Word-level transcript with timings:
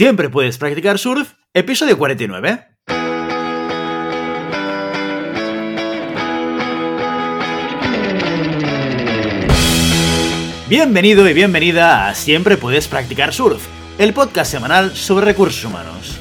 Siempre 0.00 0.30
puedes 0.30 0.56
practicar 0.56 0.98
surf, 0.98 1.34
episodio 1.52 1.98
49. 1.98 2.68
Bienvenido 10.70 11.28
y 11.28 11.34
bienvenida 11.34 12.08
a 12.08 12.14
Siempre 12.14 12.56
puedes 12.56 12.88
practicar 12.88 13.34
surf, 13.34 13.66
el 13.98 14.14
podcast 14.14 14.50
semanal 14.50 14.96
sobre 14.96 15.26
recursos 15.26 15.62
humanos. 15.66 16.18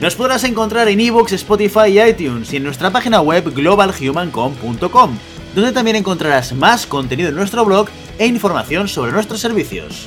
Nos 0.00 0.14
podrás 0.14 0.44
encontrar 0.44 0.86
en 0.88 1.00
iVoox, 1.00 1.32
Spotify 1.32 1.98
y 1.98 2.00
iTunes 2.02 2.52
y 2.52 2.58
en 2.58 2.64
nuestra 2.64 2.90
página 2.90 3.22
web 3.22 3.50
globalhumancom.com, 3.54 5.18
donde 5.54 5.72
también 5.72 5.96
encontrarás 5.96 6.52
más 6.52 6.84
contenido 6.84 7.30
en 7.30 7.36
nuestro 7.36 7.64
blog 7.64 7.88
e 8.18 8.26
información 8.26 8.86
sobre 8.86 9.12
nuestros 9.12 9.40
servicios. 9.40 10.06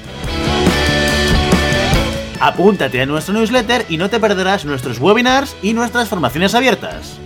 Apúntate 2.46 3.02
a 3.02 3.06
nuestro 3.06 3.33
newsletter 3.33 3.86
y 3.88 3.96
no 3.96 4.10
te 4.10 4.20
perderás 4.20 4.65
nuestros 4.65 5.00
webinars 5.00 5.56
y 5.61 5.74
nuestras 5.74 6.10
formaciones 6.10 6.54
abiertas. 6.54 7.18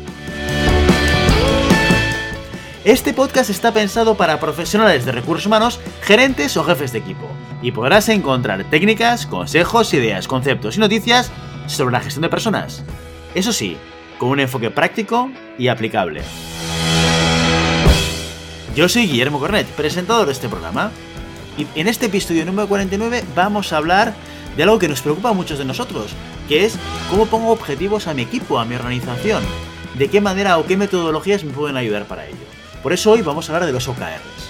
Este 2.86 3.16
podcast 3.16 3.50
está 3.50 3.74
pensado 3.74 4.16
para 4.16 4.40
profesionales 4.40 5.06
de 5.06 5.12
recursos 5.12 5.48
humanos, 5.48 5.80
gerentes 6.04 6.56
o 6.56 6.64
jefes 6.64 6.92
de 6.92 7.00
equipo, 7.00 7.28
y 7.64 7.72
podrás 7.72 8.10
encontrar 8.10 8.64
técnicas, 8.66 9.26
consejos, 9.26 9.92
ideas, 9.96 10.28
conceptos 10.28 10.78
y 10.78 10.82
noticias 10.82 11.32
sobre 11.66 11.94
la 11.94 12.02
gestión 12.02 12.22
de 12.22 12.30
personas. 12.30 12.84
Eso 13.34 13.52
sí, 13.52 13.76
con 14.20 14.30
un 14.30 14.40
enfoque 14.40 14.70
práctico 14.70 15.32
y 15.58 15.70
aplicable. 15.70 16.22
Yo 18.76 18.88
soy 18.88 19.08
Guillermo 19.08 19.40
Cornet, 19.40 19.66
presentador 19.70 20.28
de 20.28 20.34
este 20.34 20.48
programa, 20.48 20.92
y 21.58 21.66
en 21.74 21.88
este 21.88 22.06
episodio 22.06 22.46
número 22.46 22.68
49 22.68 23.24
vamos 23.36 23.74
a 23.74 23.78
hablar 23.78 24.14
de 24.58 24.64
algo 24.64 24.80
que 24.80 24.88
nos 24.88 25.02
preocupa 25.02 25.30
a 25.30 25.34
muchos 25.34 25.60
de 25.60 25.66
nosotros, 25.66 26.12
que 26.50 26.66
es 26.66 26.78
cómo 27.12 27.28
pongo 27.28 27.52
objetivos 27.52 28.08
a 28.08 28.14
mi 28.16 28.24
equipo, 28.24 28.60
a 28.60 28.66
mi 28.66 28.76
organización, 28.76 29.44
de 29.94 30.10
qué 30.10 30.20
manera 30.20 30.58
o 30.58 30.66
qué 30.66 30.76
metodologías 30.76 31.44
me 31.44 31.54
pueden 31.54 31.78
ayudar 31.78 32.06
para 32.06 32.26
ello. 32.26 32.38
Por 32.82 32.92
eso 32.92 33.12
hoy 33.12 33.22
vamos 33.22 33.50
a 33.50 33.54
hablar 33.54 33.68
de 33.68 33.74
los 33.74 33.88
OKRs. 33.88 34.50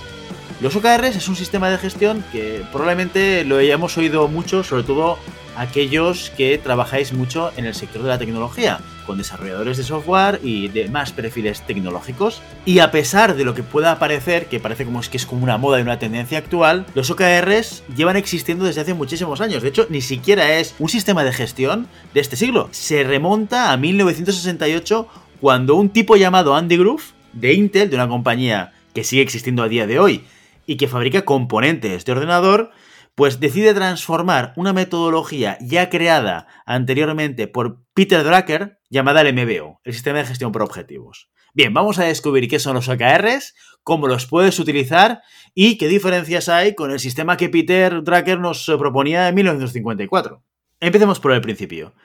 Los 0.62 0.76
OKRs 0.76 1.16
es 1.17 1.28
un 1.28 1.36
sistema 1.36 1.70
de 1.70 1.78
gestión 1.78 2.23
que 2.32 2.64
probablemente 2.72 3.44
lo 3.44 3.58
hayamos 3.58 3.98
oído 3.98 4.28
mucho, 4.28 4.64
sobre 4.64 4.84
todo 4.84 5.20
aquellos 5.58 6.32
que 6.38 6.58
trabajáis 6.58 7.14
mucho 7.14 7.52
en 7.58 7.66
el 7.66 7.76
sector 7.76 8.02
de 8.02 8.10
la 8.10 8.17
tecnología, 8.17 8.80
con 9.08 9.18
desarrolladores 9.18 9.78
de 9.78 9.84
software 9.84 10.40
y 10.44 10.68
demás 10.68 11.12
perfiles 11.12 11.62
tecnológicos. 11.66 12.42
Y 12.66 12.80
a 12.80 12.92
pesar 12.92 13.36
de 13.36 13.46
lo 13.46 13.56
que 13.56 13.64
pueda 13.64 13.98
parecer, 13.98 14.48
que 14.48 14.60
parece 14.60 14.86
como 14.86 15.00
es 15.00 15.10
que 15.10 15.18
es 15.18 15.26
como 15.26 15.44
una 15.44 15.58
moda 15.58 15.80
y 15.80 15.82
una 15.82 15.98
tendencia 15.98 16.38
actual, 16.38 16.86
los 16.94 17.10
OKRs 17.10 17.84
llevan 17.96 18.18
existiendo 18.18 18.66
desde 18.66 18.82
hace 18.82 18.94
muchísimos 18.94 19.42
años. 19.42 19.64
De 19.64 19.70
hecho, 19.70 19.88
ni 19.90 20.02
siquiera 20.02 20.60
es 20.60 20.76
un 20.78 20.90
sistema 20.90 21.24
de 21.24 21.34
gestión 21.34 21.88
de 22.14 22.20
este 22.20 22.36
siglo. 22.36 22.70
Se 22.72 23.04
remonta 23.04 23.72
a 23.72 23.78
1968 23.78 25.08
cuando 25.40 25.76
un 25.76 25.90
tipo 25.90 26.18
llamado 26.18 26.56
Andy 26.56 26.78
Groove 26.78 27.04
de 27.34 27.54
Intel, 27.54 27.90
de 27.90 27.96
una 27.96 28.08
compañía 28.08 28.74
que 28.94 29.04
sigue 29.04 29.22
existiendo 29.22 29.64
a 29.64 29.70
día 29.70 29.88
de 29.88 30.00
hoy 30.00 30.26
y 30.66 30.76
que 30.76 30.88
fabrica 30.88 31.24
componentes 31.24 32.04
de 32.04 32.12
ordenador, 32.12 32.72
pues 33.18 33.40
decide 33.40 33.73
transformar 33.73 34.54
una 34.58 34.73
metodología 34.73 35.58
ya 35.60 35.90
creada 35.90 36.46
anteriormente 36.68 37.48
por 37.48 37.82
Peter 37.96 38.23
Drucker 38.23 38.78
llamada 38.92 39.22
el 39.22 39.34
MBO, 39.34 39.82
el 39.84 39.94
Sistema 39.96 40.20
de 40.20 40.28
Gestión 40.28 40.52
por 40.52 40.62
Objetivos. 40.62 41.32
Bien, 41.52 41.73
vamos 41.73 41.98
a 41.98 42.04
descubrir 42.04 42.48
qué 42.48 42.60
son 42.60 42.76
los 42.76 42.88
OKRs, 42.88 43.56
cómo 43.82 44.08
los 44.08 44.28
puedes 44.28 44.60
utilizar 44.60 45.23
y 45.56 45.80
qué 45.80 45.88
diferencias 45.88 46.48
hay 46.48 46.76
con 46.76 46.92
el 46.92 47.00
sistema 47.00 47.38
que 47.38 47.50
Peter 47.50 48.04
Drucker 48.04 48.40
nos 48.40 48.64
proponía 48.78 49.28
en 49.28 49.34
1954. 49.34 50.44
Empecemos 50.80 51.20
por 51.20 51.32
el 51.32 51.42
principio. 51.42 51.95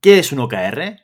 ¿Qué 0.00 0.18
es 0.18 0.32
un 0.32 0.38
OKR? 0.38 0.96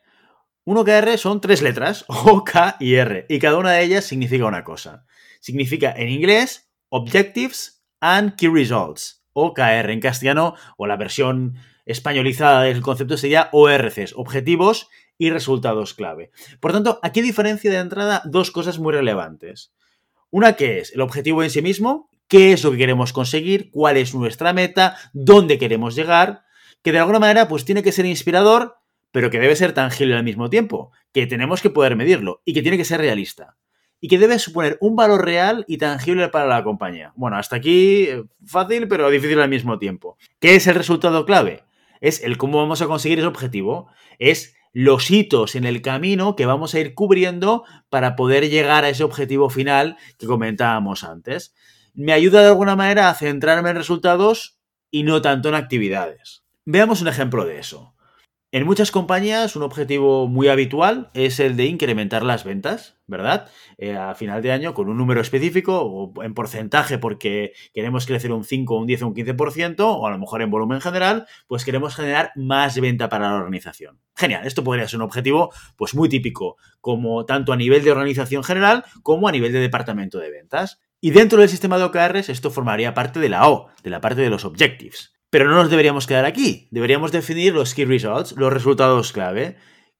Un 0.65 0.79
OKR 0.79 1.19
son 1.19 1.43
tres 1.43 1.61
letras, 1.61 2.07
O, 2.09 2.45
K 2.45 2.79
y 2.81 2.95
R, 2.95 3.27
y 3.29 3.39
cada 3.39 3.59
una 3.59 3.73
de 3.73 3.83
ellas 3.85 4.07
significa 4.07 4.47
una 4.47 4.65
cosa. 4.65 5.05
Significa 5.39 5.93
en 5.95 6.09
inglés 6.09 6.73
Objectives 6.89 7.85
and 8.01 8.37
Key 8.37 8.49
Results. 8.49 9.20
OKR 9.33 9.91
en 9.91 10.01
castellano, 10.01 10.55
o 10.77 10.87
la 10.87 10.97
versión 10.97 11.57
españolizada 11.87 12.63
del 12.63 12.83
concepto 12.83 13.17
sería 13.17 13.49
ORCs, 13.53 14.15
objetivos 14.17 14.89
y 15.19 15.31
resultados 15.31 15.95
clave. 15.95 16.31
Por 16.61 16.73
tanto, 16.73 16.99
aquí 17.03 17.21
diferencia 17.21 17.71
de 17.71 17.79
entrada 17.79 18.23
dos 18.25 18.51
cosas 18.51 18.79
muy 18.79 18.93
relevantes. 18.93 19.73
Una 20.31 20.55
que 20.55 20.79
es 20.79 20.95
el 20.95 21.01
objetivo 21.01 21.43
en 21.43 21.51
sí 21.51 21.63
mismo, 21.63 22.09
qué 22.29 22.53
es 22.53 22.63
lo 22.63 22.71
que 22.71 22.79
queremos 22.79 23.13
conseguir, 23.13 23.71
cuál 23.71 23.97
es 23.97 24.15
nuestra 24.15 24.53
meta, 24.53 24.97
dónde 25.13 25.59
queremos 25.59 25.97
llegar, 25.97 26.45
que 26.83 26.93
de 26.93 27.01
alguna 27.01 27.19
manera 27.19 27.49
pues 27.49 27.65
tiene 27.65 27.83
que 27.83 27.93
ser 27.93 28.07
inspirador, 28.07 28.77
pero 29.11 29.31
que 29.31 29.41
debe 29.41 29.57
ser 29.57 29.73
tangible 29.73 30.15
al 30.15 30.23
mismo 30.23 30.49
tiempo, 30.49 30.93
que 31.13 31.27
tenemos 31.27 31.61
que 31.61 31.71
poder 31.71 31.97
medirlo 31.97 32.43
y 32.45 32.55
que 32.55 32.63
tiene 32.63 32.77
que 32.77 32.85
ser 32.85 33.01
realista 33.01 33.57
y 34.01 34.09
que 34.09 34.19
debe 34.19 34.39
suponer 34.39 34.79
un 34.81 34.97
valor 34.97 35.25
real 35.25 35.65
y 35.69 35.79
tangible 35.79 36.29
para 36.29 36.47
la 36.47 36.65
compañía. 36.65 37.13
Bueno, 37.17 37.37
hasta 37.37 37.57
aquí 37.57 38.05
eh, 38.05 38.25
fácil, 38.47 38.89
pero 38.89 39.11
difícil 39.11 39.41
al 39.41 39.51
mismo 39.51 39.79
tiempo. 39.79 40.17
¿Qué 40.41 40.57
es 40.57 40.67
el 40.67 40.75
resultado 40.75 41.27
clave? 41.27 41.65
Es 42.01 42.23
el 42.23 42.39
cómo 42.39 42.59
vamos 42.59 42.81
a 42.81 42.87
conseguir 42.87 43.19
ese 43.19 43.29
objetivo. 43.29 43.89
Es 44.19 44.55
los 44.73 45.11
hitos 45.11 45.55
en 45.55 45.65
el 45.65 45.83
camino 45.83 46.37
que 46.37 46.47
vamos 46.47 46.75
a 46.75 46.81
ir 46.81 46.95
cubriendo 46.95 47.65
para 47.89 48.17
poder 48.17 48.49
llegar 48.49 48.85
a 48.85 48.89
ese 48.89 49.05
objetivo 49.05 49.51
final 49.51 49.97
que 50.19 50.27
comentábamos 50.27 51.05
antes. 51.05 51.55
Me 51.93 52.13
ayuda 52.13 52.41
de 52.41 52.49
alguna 52.49 52.77
manera 52.77 53.11
a 53.11 53.15
centrarme 53.15 53.71
en 53.71 53.77
resultados 53.77 54.59
y 54.91 55.03
no 55.03 55.21
tanto 55.21 55.49
en 55.49 55.57
actividades. 55.57 56.45
Veamos 56.65 57.03
un 57.03 57.09
ejemplo 57.09 57.45
de 57.45 57.59
eso. 57.59 57.95
En 58.53 58.67
muchas 58.67 58.91
compañías 58.91 59.55
un 59.55 59.63
objetivo 59.63 60.27
muy 60.27 60.49
habitual 60.49 61.13
es 61.15 61.39
el 61.39 61.57
de 61.57 61.67
incrementar 61.67 62.25
las 62.25 62.43
ventas, 62.43 62.97
¿verdad? 63.07 63.49
Eh, 63.79 63.97
a 63.97 64.17
final 64.17 64.43
de 64.43 64.51
año 64.51 64.75
con 64.75 64.89
un 64.89 64.99
número 64.99 65.21
específico 65.21 65.81
o 65.83 66.25
en 66.25 66.35
porcentaje 66.35 66.99
porque 66.99 67.53
queremos 67.73 68.07
crecer 68.07 68.33
un 68.33 68.43
5, 68.43 68.77
un 68.77 68.89
10 68.89 69.03
o 69.03 69.07
un 69.07 69.15
15% 69.15 69.77
o 69.79 70.05
a 70.05 70.11
lo 70.11 70.19
mejor 70.19 70.43
en 70.43 70.51
volumen 70.51 70.81
general, 70.81 71.29
pues 71.47 71.65
queremos 71.65 71.95
generar 71.95 72.33
más 72.35 72.81
venta 72.81 73.09
para 73.09 73.31
la 73.31 73.37
organización. 73.37 74.01
Genial, 74.17 74.45
esto 74.45 74.65
podría 74.65 74.89
ser 74.89 74.99
un 74.99 75.05
objetivo 75.05 75.53
pues 75.77 75.95
muy 75.95 76.09
típico 76.09 76.57
como 76.81 77.25
tanto 77.27 77.53
a 77.53 77.57
nivel 77.57 77.85
de 77.85 77.93
organización 77.93 78.43
general 78.43 78.85
como 79.05 79.29
a 79.29 79.33
nivel 79.33 79.53
de 79.53 79.61
departamento 79.61 80.19
de 80.19 80.33
ventas. 80.33 80.81
Y 81.01 81.13
dentro 81.13 81.39
del 81.39 81.49
sistema 81.49 81.79
de 81.79 81.85
OKRs 81.85 82.29
esto 82.29 82.51
formaría 82.51 82.95
parte 82.95 83.21
de 83.21 83.29
la 83.29 83.49
O, 83.49 83.69
de 83.85 83.91
la 83.91 84.01
parte 84.01 84.23
de 84.23 84.31
los 84.31 84.45
objectives. 84.45 85.20
Pero 85.31 85.49
no 85.49 85.55
nos 85.55 85.71
deberíamos 85.71 86.07
quedar 86.07 86.25
aquí. 86.25 86.69
Deberíamos 86.71 87.13
definir 87.13 87.55
los 87.55 87.75
key 87.75 87.85
results, 87.85 88.33
los 88.37 88.53
resultados 88.53 89.13
clave. 89.13 89.57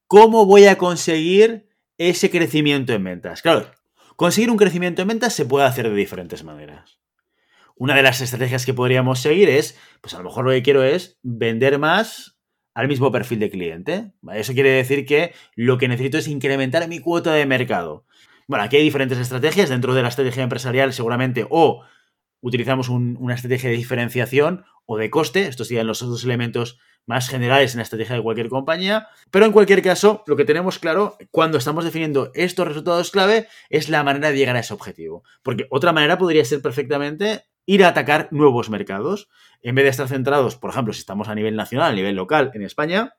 ¿Cómo 0.07 0.45
voy 0.45 0.67
a 0.67 0.77
conseguir 0.77 1.69
ese 1.99 2.31
crecimiento 2.31 2.93
en 2.93 3.05
ventas? 3.05 3.43
Claro, 3.43 3.71
conseguir 4.17 4.51
un 4.51 4.57
crecimiento 4.57 5.03
en 5.03 5.09
ventas 5.09 5.33
se 5.33 5.47
puede 5.47 5.67
hacer 5.67 5.89
de 5.89 5.95
diferentes 5.95 6.43
maneras. 6.43 7.01
Una 7.77 7.95
de 7.95 8.03
las 8.03 8.21
estrategias 8.21 8.67
que 8.67 8.75
podríamos 8.75 9.21
seguir 9.21 9.49
es, 9.49 9.79
pues 10.03 10.13
a 10.15 10.19
lo 10.19 10.25
mejor 10.25 10.45
lo 10.45 10.51
que 10.51 10.63
quiero 10.63 10.83
es 10.83 11.19
vender 11.23 11.79
más 11.79 12.37
al 12.75 12.89
mismo 12.89 13.11
perfil 13.13 13.39
de 13.39 13.51
cliente. 13.51 14.13
Eso 14.35 14.53
quiere 14.53 14.71
decir 14.71 15.07
que 15.07 15.33
lo 15.55 15.79
que 15.79 15.89
necesito 15.89 16.19
es 16.19 16.29
incrementar 16.29 16.87
mi 16.89 16.99
cuota 16.99 17.33
de 17.33 17.47
mercado. 17.47 18.05
Bueno, 18.49 18.65
aquí 18.65 18.77
hay 18.77 18.83
diferentes 18.83 19.19
estrategias 19.19 19.69
dentro 19.69 19.95
de 19.95 20.03
la 20.03 20.09
estrategia 20.09 20.43
empresarial 20.43 20.93
seguramente 20.93 21.47
o 21.49 21.85
utilizamos 22.41 22.89
una 22.89 23.35
estrategia 23.35 23.71
de 23.71 23.77
diferenciación 23.77 24.65
o 24.87 24.97
de 24.97 25.11
coste. 25.11 25.47
Estos 25.47 25.69
serían 25.69 25.87
los 25.87 26.01
dos 26.01 26.25
elementos 26.25 26.79
más 27.07 27.29
generales 27.29 27.73
en 27.75 27.79
la 27.79 27.83
estrategia 27.83 28.17
de 28.17 28.23
cualquier 28.23 28.49
compañía. 28.49 29.09
Pero 29.31 29.47
en 29.47 29.53
cualquier 29.53 29.83
caso, 29.83 30.23
lo 30.27 30.37
que 30.37 30.45
tenemos 30.45 30.79
claro 30.79 31.17
cuando 31.31 31.59
estamos 31.59 31.85
definiendo 31.85 32.31
estos 32.35 32.69
resultados 32.69 33.11
clave 33.11 33.49
es 33.69 33.89
la 33.89 34.03
manera 34.03 34.31
de 34.31 34.37
llegar 34.37 34.57
a 34.57 34.61
ese 34.61 34.75
objetivo. 34.75 35.25
Porque 35.43 35.67
otra 35.71 35.93
manera 35.93 36.19
podría 36.19 36.45
ser 36.45 36.63
perfectamente 36.63 37.45
ir 37.67 37.85
a 37.85 37.89
atacar 37.89 38.29
nuevos 38.31 38.71
mercados. 38.71 39.29
En 39.63 39.75
vez 39.75 39.85
de 39.85 39.91
estar 39.91 40.09
centrados, 40.09 40.57
por 40.57 40.71
ejemplo, 40.71 40.93
si 40.93 41.01
estamos 41.01 41.29
a 41.29 41.35
nivel 41.35 41.57
nacional, 41.57 41.93
a 41.93 41.95
nivel 41.95 42.17
local 42.17 42.51
en 42.55 42.63
España, 42.63 43.15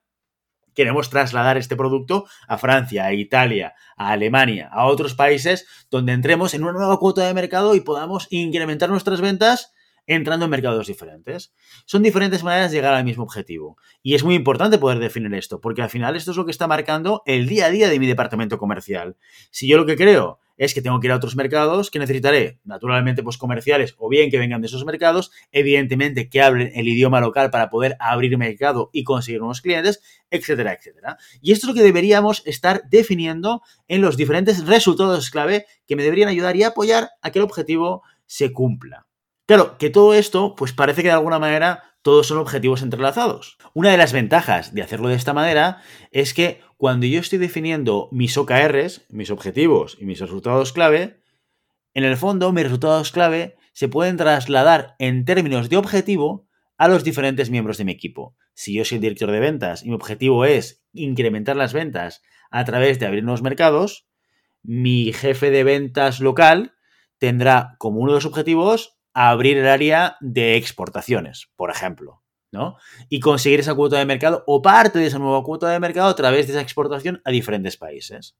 queremos 0.81 1.11
trasladar 1.11 1.57
este 1.57 1.75
producto 1.75 2.25
a 2.47 2.57
Francia, 2.57 3.05
a 3.05 3.13
Italia, 3.13 3.75
a 3.95 4.11
Alemania, 4.13 4.67
a 4.71 4.87
otros 4.87 5.13
países 5.13 5.67
donde 5.91 6.13
entremos 6.13 6.55
en 6.55 6.63
una 6.63 6.73
nueva 6.73 6.97
cuota 6.97 7.21
de 7.27 7.35
mercado 7.35 7.75
y 7.75 7.81
podamos 7.81 8.25
incrementar 8.31 8.89
nuestras 8.89 9.21
ventas 9.21 9.73
entrando 10.07 10.45
en 10.45 10.51
mercados 10.51 10.87
diferentes. 10.87 11.53
Son 11.85 12.01
diferentes 12.01 12.43
maneras 12.43 12.71
de 12.71 12.77
llegar 12.77 12.95
al 12.95 13.03
mismo 13.03 13.23
objetivo. 13.23 13.77
Y 14.01 14.15
es 14.15 14.23
muy 14.23 14.33
importante 14.33 14.79
poder 14.79 14.97
definir 14.97 15.35
esto, 15.35 15.61
porque 15.61 15.83
al 15.83 15.91
final 15.91 16.15
esto 16.15 16.31
es 16.31 16.37
lo 16.37 16.45
que 16.45 16.51
está 16.51 16.65
marcando 16.65 17.21
el 17.27 17.47
día 17.47 17.67
a 17.67 17.69
día 17.69 17.87
de 17.87 17.99
mi 17.99 18.07
departamento 18.07 18.57
comercial. 18.57 19.17
Si 19.51 19.67
yo 19.67 19.77
lo 19.77 19.85
que 19.85 19.95
creo 19.95 20.39
es 20.61 20.75
que 20.75 20.81
tengo 20.83 20.99
que 20.99 21.07
ir 21.07 21.11
a 21.11 21.15
otros 21.15 21.35
mercados 21.35 21.89
que 21.89 21.97
necesitaré, 21.97 22.59
naturalmente, 22.63 23.23
pues 23.23 23.39
comerciales 23.39 23.95
o 23.97 24.09
bien 24.09 24.29
que 24.29 24.37
vengan 24.37 24.61
de 24.61 24.67
esos 24.67 24.85
mercados, 24.85 25.31
evidentemente 25.51 26.29
que 26.29 26.39
hablen 26.39 26.71
el 26.75 26.87
idioma 26.87 27.19
local 27.19 27.49
para 27.49 27.71
poder 27.71 27.97
abrir 27.99 28.37
mercado 28.37 28.91
y 28.93 29.03
conseguir 29.03 29.39
nuevos 29.39 29.61
clientes, 29.61 30.03
etcétera, 30.29 30.73
etcétera. 30.73 31.17
Y 31.41 31.51
esto 31.51 31.65
es 31.65 31.69
lo 31.69 31.73
que 31.73 31.83
deberíamos 31.83 32.43
estar 32.45 32.83
definiendo 32.91 33.63
en 33.87 34.01
los 34.01 34.17
diferentes 34.17 34.63
resultados 34.67 35.31
clave 35.31 35.65
que 35.87 35.95
me 35.95 36.03
deberían 36.03 36.29
ayudar 36.29 36.55
y 36.55 36.61
apoyar 36.61 37.09
a 37.23 37.31
que 37.31 37.39
el 37.39 37.45
objetivo 37.45 38.03
se 38.27 38.53
cumpla. 38.53 39.07
Claro, 39.51 39.77
que 39.77 39.89
todo 39.89 40.13
esto, 40.13 40.55
pues 40.55 40.71
parece 40.71 41.01
que 41.01 41.09
de 41.09 41.15
alguna 41.15 41.37
manera 41.37 41.83
todos 42.03 42.27
son 42.27 42.37
objetivos 42.37 42.83
entrelazados. 42.83 43.57
Una 43.73 43.91
de 43.91 43.97
las 43.97 44.13
ventajas 44.13 44.73
de 44.73 44.81
hacerlo 44.81 45.09
de 45.09 45.15
esta 45.15 45.33
manera 45.33 45.81
es 46.11 46.33
que 46.33 46.61
cuando 46.77 47.05
yo 47.05 47.19
estoy 47.19 47.37
definiendo 47.37 48.07
mis 48.13 48.37
OKRs, 48.37 49.07
mis 49.09 49.29
objetivos 49.29 49.97
y 49.99 50.05
mis 50.05 50.21
resultados 50.21 50.71
clave, 50.71 51.21
en 51.93 52.05
el 52.05 52.15
fondo 52.15 52.53
mis 52.53 52.63
resultados 52.63 53.11
clave 53.11 53.57
se 53.73 53.89
pueden 53.89 54.15
trasladar 54.15 54.95
en 54.99 55.25
términos 55.25 55.67
de 55.67 55.75
objetivo 55.75 56.47
a 56.77 56.87
los 56.87 57.03
diferentes 57.03 57.49
miembros 57.49 57.77
de 57.77 57.83
mi 57.83 57.91
equipo. 57.91 58.37
Si 58.53 58.73
yo 58.73 58.85
soy 58.85 58.99
el 58.99 59.01
director 59.01 59.31
de 59.31 59.41
ventas 59.41 59.83
y 59.83 59.89
mi 59.89 59.95
objetivo 59.95 60.45
es 60.45 60.81
incrementar 60.93 61.57
las 61.57 61.73
ventas 61.73 62.21
a 62.51 62.63
través 62.63 62.99
de 62.99 63.05
abrir 63.05 63.25
nuevos 63.25 63.41
mercados, 63.41 64.07
mi 64.63 65.11
jefe 65.11 65.51
de 65.51 65.65
ventas 65.65 66.21
local 66.21 66.73
tendrá 67.17 67.75
como 67.79 67.99
uno 67.99 68.13
de 68.13 68.15
los 68.19 68.25
objetivos 68.25 69.00
abrir 69.13 69.57
el 69.57 69.67
área 69.67 70.17
de 70.19 70.55
exportaciones, 70.55 71.49
por 71.55 71.71
ejemplo, 71.71 72.21
¿no? 72.51 72.77
Y 73.09 73.19
conseguir 73.19 73.59
esa 73.59 73.75
cuota 73.75 73.97
de 73.97 74.05
mercado 74.05 74.43
o 74.47 74.61
parte 74.61 74.99
de 74.99 75.07
esa 75.07 75.19
nueva 75.19 75.43
cuota 75.43 75.69
de 75.69 75.79
mercado 75.79 76.09
a 76.09 76.15
través 76.15 76.47
de 76.47 76.53
esa 76.53 76.61
exportación 76.61 77.21
a 77.25 77.31
diferentes 77.31 77.77
países. 77.77 78.35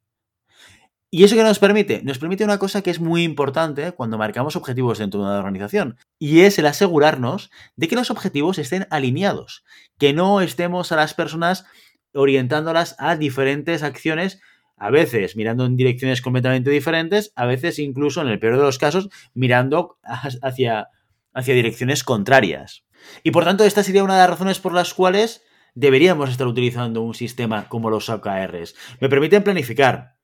¿Y 1.14 1.26
eso 1.26 1.36
qué 1.36 1.44
nos 1.44 1.60
permite? 1.60 2.02
Nos 2.04 2.20
permite 2.20 2.46
una 2.46 2.58
cosa 2.58 2.82
que 2.82 2.90
es 2.90 3.02
muy 3.02 3.24
importante 3.24 3.92
cuando 3.92 4.18
marcamos 4.18 4.56
objetivos 4.56 4.98
dentro 4.98 5.20
de 5.20 5.26
una 5.26 5.40
organización, 5.40 5.98
y 6.18 6.42
es 6.42 6.58
el 6.58 6.66
asegurarnos 6.66 7.52
de 7.76 7.90
que 7.90 7.96
los 7.96 8.12
objetivos 8.12 8.58
estén 8.58 8.88
alineados, 8.90 9.66
que 9.98 10.14
no 10.14 10.40
estemos 10.40 10.94
a 10.94 10.96
las 10.96 11.14
personas 11.14 11.66
orientándolas 12.14 12.96
a 12.98 13.18
diferentes 13.18 13.84
acciones 13.84 14.40
a 14.82 14.90
veces 14.90 15.36
mirando 15.36 15.64
en 15.68 15.78
direcciones 15.78 16.24
completamente 16.24 16.72
diferentes, 16.72 17.32
a 17.36 17.46
veces 17.46 17.78
incluso, 17.78 18.20
en 18.20 18.30
el 18.30 18.40
peor 18.40 18.58
de 18.58 18.64
los 18.64 18.80
casos, 18.80 19.10
mirando 19.36 20.00
hacia, 20.02 20.88
hacia 21.36 21.54
direcciones 21.54 22.04
contrarias. 22.04 22.84
Y 23.24 23.30
por 23.30 23.44
tanto, 23.44 23.64
esta 23.64 23.84
sería 23.84 24.04
una 24.04 24.16
de 24.16 24.22
las 24.22 24.32
razones 24.32 24.58
por 24.58 24.74
las 24.74 24.96
cuales 24.96 25.44
deberíamos 25.76 26.32
estar 26.32 26.48
utilizando 26.48 27.04
un 27.04 27.14
sistema 27.14 27.70
como 27.70 27.92
los 27.92 28.10
OKRs. 28.10 28.74
Me 29.00 29.08
permiten 29.08 29.44
planificar, 29.44 30.16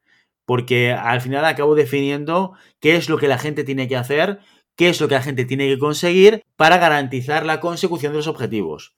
porque 0.44 0.92
al 0.92 1.22
final 1.22 1.46
acabo 1.46 1.76
definiendo 1.76 2.54
qué 2.80 2.96
es 2.96 3.10
lo 3.10 3.20
que 3.20 3.28
la 3.28 3.38
gente 3.38 3.64
tiene 3.64 3.88
que 3.88 3.96
hacer, 3.96 4.40
qué 4.76 4.90
es 4.90 5.00
lo 5.00 5.08
que 5.08 5.16
la 5.16 5.22
gente 5.22 5.46
tiene 5.46 5.68
que 5.68 5.78
conseguir 5.78 6.44
para 6.56 6.80
garantizar 6.80 7.46
la 7.46 7.60
consecución 7.60 8.14
de 8.14 8.18
los 8.18 8.28
objetivos. 8.28 8.97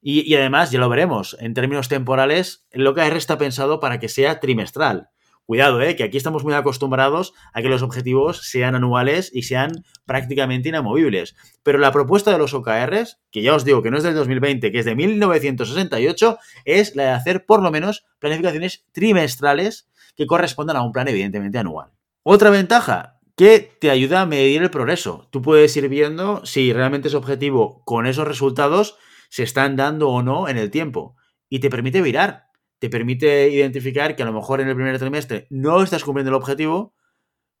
Y, 0.00 0.34
además, 0.34 0.70
ya 0.70 0.78
lo 0.78 0.88
veremos, 0.88 1.36
en 1.40 1.54
términos 1.54 1.88
temporales, 1.88 2.66
el 2.70 2.86
OKR 2.86 3.16
está 3.16 3.36
pensado 3.36 3.80
para 3.80 3.98
que 3.98 4.08
sea 4.08 4.38
trimestral. 4.38 5.10
Cuidado, 5.44 5.80
eh, 5.80 5.96
que 5.96 6.04
aquí 6.04 6.18
estamos 6.18 6.44
muy 6.44 6.52
acostumbrados 6.52 7.32
a 7.54 7.62
que 7.62 7.70
los 7.70 7.82
objetivos 7.82 8.42
sean 8.48 8.74
anuales 8.74 9.30
y 9.32 9.44
sean 9.44 9.82
prácticamente 10.04 10.68
inamovibles. 10.68 11.34
Pero 11.62 11.78
la 11.78 11.90
propuesta 11.90 12.30
de 12.30 12.38
los 12.38 12.52
OKRs, 12.52 13.18
que 13.30 13.42
ya 13.42 13.54
os 13.54 13.64
digo 13.64 13.82
que 13.82 13.90
no 13.90 13.96
es 13.96 14.02
del 14.02 14.14
2020, 14.14 14.70
que 14.70 14.78
es 14.78 14.84
de 14.84 14.94
1968, 14.94 16.38
es 16.66 16.94
la 16.94 17.04
de 17.04 17.10
hacer 17.10 17.46
por 17.46 17.62
lo 17.62 17.70
menos 17.70 18.04
planificaciones 18.18 18.84
trimestrales 18.92 19.88
que 20.16 20.26
correspondan 20.26 20.76
a 20.76 20.82
un 20.82 20.92
plan 20.92 21.08
evidentemente 21.08 21.58
anual. 21.58 21.92
Otra 22.22 22.50
ventaja, 22.50 23.18
que 23.38 23.60
te 23.80 23.90
ayuda 23.90 24.20
a 24.20 24.26
medir 24.26 24.60
el 24.62 24.70
progreso. 24.70 25.28
Tú 25.30 25.40
puedes 25.40 25.74
ir 25.76 25.88
viendo 25.88 26.44
si 26.44 26.72
realmente 26.72 27.06
ese 27.06 27.16
objetivo 27.16 27.82
con 27.84 28.06
esos 28.06 28.26
resultados 28.26 28.98
se 29.28 29.42
están 29.42 29.76
dando 29.76 30.08
o 30.10 30.22
no 30.22 30.48
en 30.48 30.56
el 30.56 30.70
tiempo. 30.70 31.16
Y 31.48 31.60
te 31.60 31.70
permite 31.70 32.02
virar, 32.02 32.48
te 32.78 32.90
permite 32.90 33.48
identificar 33.48 34.16
que 34.16 34.22
a 34.22 34.26
lo 34.26 34.32
mejor 34.32 34.60
en 34.60 34.68
el 34.68 34.74
primer 34.74 34.98
trimestre 34.98 35.46
no 35.50 35.82
estás 35.82 36.04
cumpliendo 36.04 36.30
el 36.30 36.36
objetivo, 36.36 36.94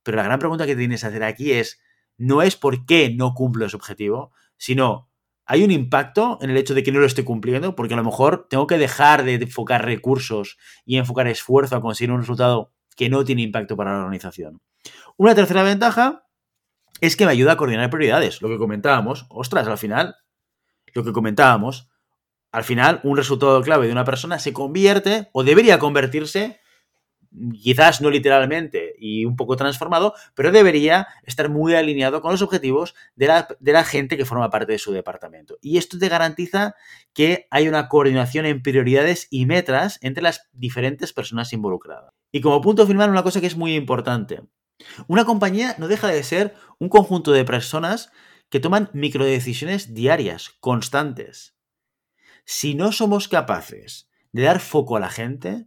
pero 0.02 0.16
la 0.16 0.22
gran 0.22 0.38
pregunta 0.38 0.66
que 0.66 0.76
tienes 0.76 1.00
que 1.00 1.06
hacer 1.06 1.24
aquí 1.24 1.52
es, 1.52 1.80
no 2.16 2.42
es 2.42 2.56
por 2.56 2.86
qué 2.86 3.14
no 3.14 3.34
cumplo 3.34 3.66
ese 3.66 3.76
objetivo, 3.76 4.32
sino 4.56 5.08
hay 5.44 5.64
un 5.64 5.70
impacto 5.70 6.38
en 6.42 6.50
el 6.50 6.56
hecho 6.56 6.74
de 6.74 6.82
que 6.82 6.92
no 6.92 7.00
lo 7.00 7.06
esté 7.06 7.24
cumpliendo, 7.24 7.74
porque 7.74 7.94
a 7.94 7.96
lo 7.96 8.04
mejor 8.04 8.46
tengo 8.50 8.66
que 8.66 8.76
dejar 8.76 9.24
de 9.24 9.34
enfocar 9.34 9.84
recursos 9.84 10.58
y 10.84 10.98
enfocar 10.98 11.26
esfuerzo 11.26 11.76
a 11.76 11.80
conseguir 11.80 12.12
un 12.12 12.20
resultado 12.20 12.74
que 12.96 13.08
no 13.08 13.24
tiene 13.24 13.42
impacto 13.42 13.76
para 13.76 13.92
la 13.92 14.00
organización. 14.00 14.60
Una 15.16 15.34
tercera 15.34 15.62
ventaja 15.62 16.26
es 17.00 17.16
que 17.16 17.24
me 17.24 17.32
ayuda 17.32 17.52
a 17.52 17.56
coordinar 17.56 17.88
prioridades, 17.88 18.42
lo 18.42 18.48
que 18.48 18.58
comentábamos. 18.58 19.26
Ostras, 19.30 19.66
al 19.66 19.78
final 19.78 20.16
lo 20.98 21.04
que 21.04 21.12
comentábamos, 21.12 21.88
al 22.52 22.64
final 22.64 23.00
un 23.04 23.16
resultado 23.16 23.62
clave 23.62 23.86
de 23.86 23.92
una 23.92 24.04
persona 24.04 24.38
se 24.38 24.52
convierte 24.52 25.28
o 25.32 25.44
debería 25.44 25.78
convertirse, 25.78 26.60
quizás 27.62 28.00
no 28.00 28.10
literalmente 28.10 28.94
y 28.98 29.24
un 29.26 29.36
poco 29.36 29.56
transformado, 29.56 30.14
pero 30.34 30.50
debería 30.50 31.08
estar 31.24 31.50
muy 31.50 31.74
alineado 31.74 32.20
con 32.20 32.32
los 32.32 32.42
objetivos 32.42 32.94
de 33.16 33.26
la, 33.26 33.48
de 33.60 33.72
la 33.72 33.84
gente 33.84 34.16
que 34.16 34.24
forma 34.24 34.50
parte 34.50 34.72
de 34.72 34.78
su 34.78 34.92
departamento. 34.92 35.58
Y 35.60 35.76
esto 35.78 35.98
te 35.98 36.08
garantiza 36.08 36.74
que 37.12 37.46
hay 37.50 37.68
una 37.68 37.88
coordinación 37.88 38.46
en 38.46 38.62
prioridades 38.62 39.28
y 39.30 39.46
metas 39.46 39.98
entre 40.00 40.22
las 40.22 40.48
diferentes 40.52 41.12
personas 41.12 41.52
involucradas. 41.52 42.12
Y 42.32 42.40
como 42.40 42.60
punto 42.60 42.86
final, 42.86 43.10
una 43.10 43.22
cosa 43.22 43.40
que 43.40 43.46
es 43.46 43.56
muy 43.56 43.74
importante. 43.74 44.42
Una 45.06 45.24
compañía 45.24 45.74
no 45.78 45.88
deja 45.88 46.08
de 46.08 46.22
ser 46.22 46.54
un 46.78 46.88
conjunto 46.88 47.32
de 47.32 47.44
personas 47.44 48.10
que 48.50 48.60
toman 48.60 48.90
microdecisiones 48.92 49.94
diarias, 49.94 50.50
constantes. 50.60 51.56
Si 52.44 52.74
no 52.74 52.92
somos 52.92 53.28
capaces 53.28 54.10
de 54.32 54.42
dar 54.42 54.60
foco 54.60 54.96
a 54.96 55.00
la 55.00 55.10
gente, 55.10 55.66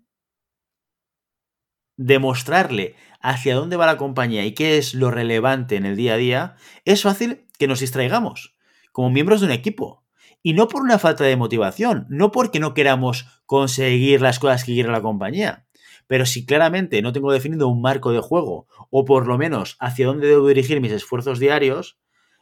demostrarle 1.97 2.95
hacia 3.19 3.55
dónde 3.55 3.77
va 3.77 3.85
la 3.85 3.97
compañía 3.97 4.45
y 4.45 4.53
qué 4.53 4.77
es 4.77 4.93
lo 4.93 5.11
relevante 5.11 5.75
en 5.75 5.85
el 5.85 5.95
día 5.95 6.15
a 6.15 6.17
día, 6.17 6.55
es 6.85 7.03
fácil 7.03 7.45
que 7.59 7.67
nos 7.67 7.81
distraigamos 7.81 8.55
como 8.91 9.09
miembros 9.09 9.41
de 9.41 9.47
un 9.47 9.53
equipo. 9.53 10.03
Y 10.43 10.53
no 10.53 10.67
por 10.67 10.81
una 10.81 10.97
falta 10.97 11.23
de 11.23 11.35
motivación, 11.37 12.07
no 12.09 12.31
porque 12.31 12.59
no 12.59 12.73
queramos 12.73 13.27
conseguir 13.45 14.21
las 14.21 14.39
cosas 14.39 14.63
que 14.63 14.73
quiere 14.73 14.91
la 14.91 15.01
compañía. 15.01 15.67
Pero 16.07 16.25
si 16.25 16.45
claramente 16.45 17.01
no 17.01 17.13
tengo 17.13 17.31
definido 17.31 17.67
un 17.67 17.81
marco 17.81 18.11
de 18.11 18.21
juego, 18.21 18.67
o 18.89 19.05
por 19.05 19.27
lo 19.27 19.37
menos 19.37 19.77
hacia 19.79 20.07
dónde 20.07 20.27
debo 20.27 20.47
dirigir 20.47 20.81
mis 20.81 20.91
esfuerzos 20.91 21.39
diarios, 21.39 21.99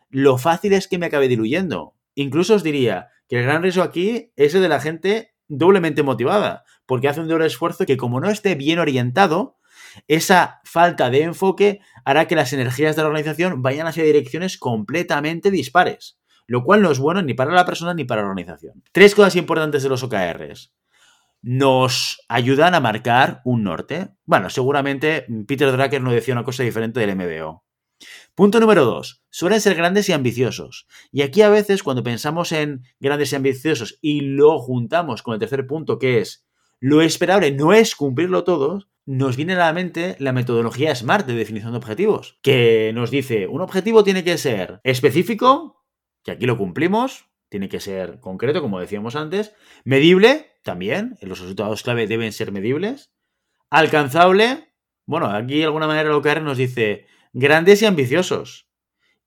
lo 0.10 0.38
fácil 0.38 0.74
es 0.74 0.88
que 0.88 0.98
me 0.98 1.08
acabe 1.08 1.28
diluyendo. 1.28 1.96
Incluso 2.16 2.56
os 2.56 2.64
diría 2.64 3.10
que 3.28 3.38
el 3.38 3.44
gran 3.44 3.62
riesgo 3.62 3.84
aquí 3.84 4.32
es 4.36 4.56
el 4.56 4.62
de 4.62 4.70
la 4.70 4.82
gente 4.82 5.36
doblemente 5.48 6.04
motivada, 6.04 6.64
porque 6.86 7.08
hace 7.08 7.22
un 7.22 7.28
doble 7.28 7.46
esfuerzo 7.46 7.86
que 7.86 7.98
como 7.98 8.20
no 8.20 8.30
esté 8.30 8.56
bien 8.56 8.80
orientado, 8.80 9.58
esa 10.08 10.62
falta 10.64 11.10
de 11.10 11.24
enfoque 11.24 11.82
hará 12.06 12.28
que 12.28 12.36
las 12.36 12.54
energías 12.54 12.96
de 12.96 13.02
la 13.02 13.08
organización 13.08 13.62
vayan 13.62 13.88
hacia 13.88 14.04
direcciones 14.04 14.58
completamente 14.58 15.52
dispares, 15.52 16.20
lo 16.48 16.64
cual 16.64 16.82
no 16.82 16.92
es 16.92 17.00
bueno 17.00 17.22
ni 17.22 17.34
para 17.34 17.54
la 17.54 17.66
persona 17.66 17.94
ni 17.94 18.04
para 18.04 18.22
la 18.22 18.30
organización. 18.30 18.84
Tres 18.92 19.16
cosas 19.16 19.36
importantes 19.36 19.84
de 19.84 19.90
los 19.90 20.04
OKRs. 20.04 20.74
Nos 21.42 22.26
ayudan 22.28 22.76
a 22.76 22.82
marcar 22.82 23.42
un 23.46 23.64
norte. 23.64 24.10
Bueno, 24.26 24.50
seguramente 24.50 25.26
Peter 25.48 25.72
Drucker 25.72 26.02
no 26.02 26.12
decía 26.12 26.34
una 26.34 26.44
cosa 26.44 26.64
diferente 26.64 27.00
del 27.00 27.16
MBO. 27.16 27.64
Punto 28.36 28.60
número 28.60 28.86
dos. 28.86 29.24
Suelen 29.30 29.62
ser 29.62 29.76
grandes 29.76 30.10
y 30.10 30.14
ambiciosos. 30.14 30.88
Y 31.12 31.22
aquí 31.22 31.42
a 31.42 31.50
veces 31.50 31.84
cuando 31.84 32.04
pensamos 32.04 32.52
en 32.52 32.84
grandes 33.00 33.34
y 33.34 33.36
ambiciosos 33.36 33.98
y 34.02 34.22
lo 34.22 34.60
juntamos 34.60 35.22
con 35.22 35.34
el 35.34 35.40
tercer 35.40 35.68
punto 35.68 36.00
que 36.00 36.20
es 36.20 36.46
lo 36.80 37.02
esperable 37.02 37.52
no 37.52 37.74
es 37.74 37.96
cumplirlo 37.96 38.44
todo, 38.46 38.88
nos 39.06 39.36
viene 39.36 39.54
a 39.54 39.58
la 39.58 39.74
mente 39.74 40.16
la 40.20 40.32
metodología 40.32 40.96
SMART 40.96 41.28
de 41.28 41.34
definición 41.34 41.72
de 41.72 41.78
objetivos, 41.78 42.40
que 42.42 42.92
nos 42.94 43.12
dice 43.12 43.48
un 43.48 43.62
objetivo 43.62 44.04
tiene 44.04 44.24
que 44.24 44.38
ser 44.38 44.80
específico, 44.84 45.84
que 46.24 46.32
aquí 46.32 46.46
lo 46.46 46.58
cumplimos, 46.58 47.26
tiene 47.50 47.68
que 47.68 47.80
ser 47.80 48.20
concreto, 48.20 48.62
como 48.62 48.80
decíamos 48.80 49.16
antes, 49.16 49.54
medible, 49.84 50.52
también, 50.64 51.18
los 51.22 51.40
resultados 51.40 51.84
clave 51.84 52.08
deben 52.08 52.32
ser 52.32 52.52
medibles, 52.52 53.12
alcanzable, 53.70 54.72
bueno, 55.06 55.26
aquí 55.26 55.58
de 55.58 55.66
alguna 55.66 55.88
manera 55.88 56.10
lo 56.10 56.22
que 56.22 56.40
nos 56.40 56.58
dice 56.58 57.08
grandes 57.34 57.82
y 57.82 57.86
ambiciosos. 57.86 58.68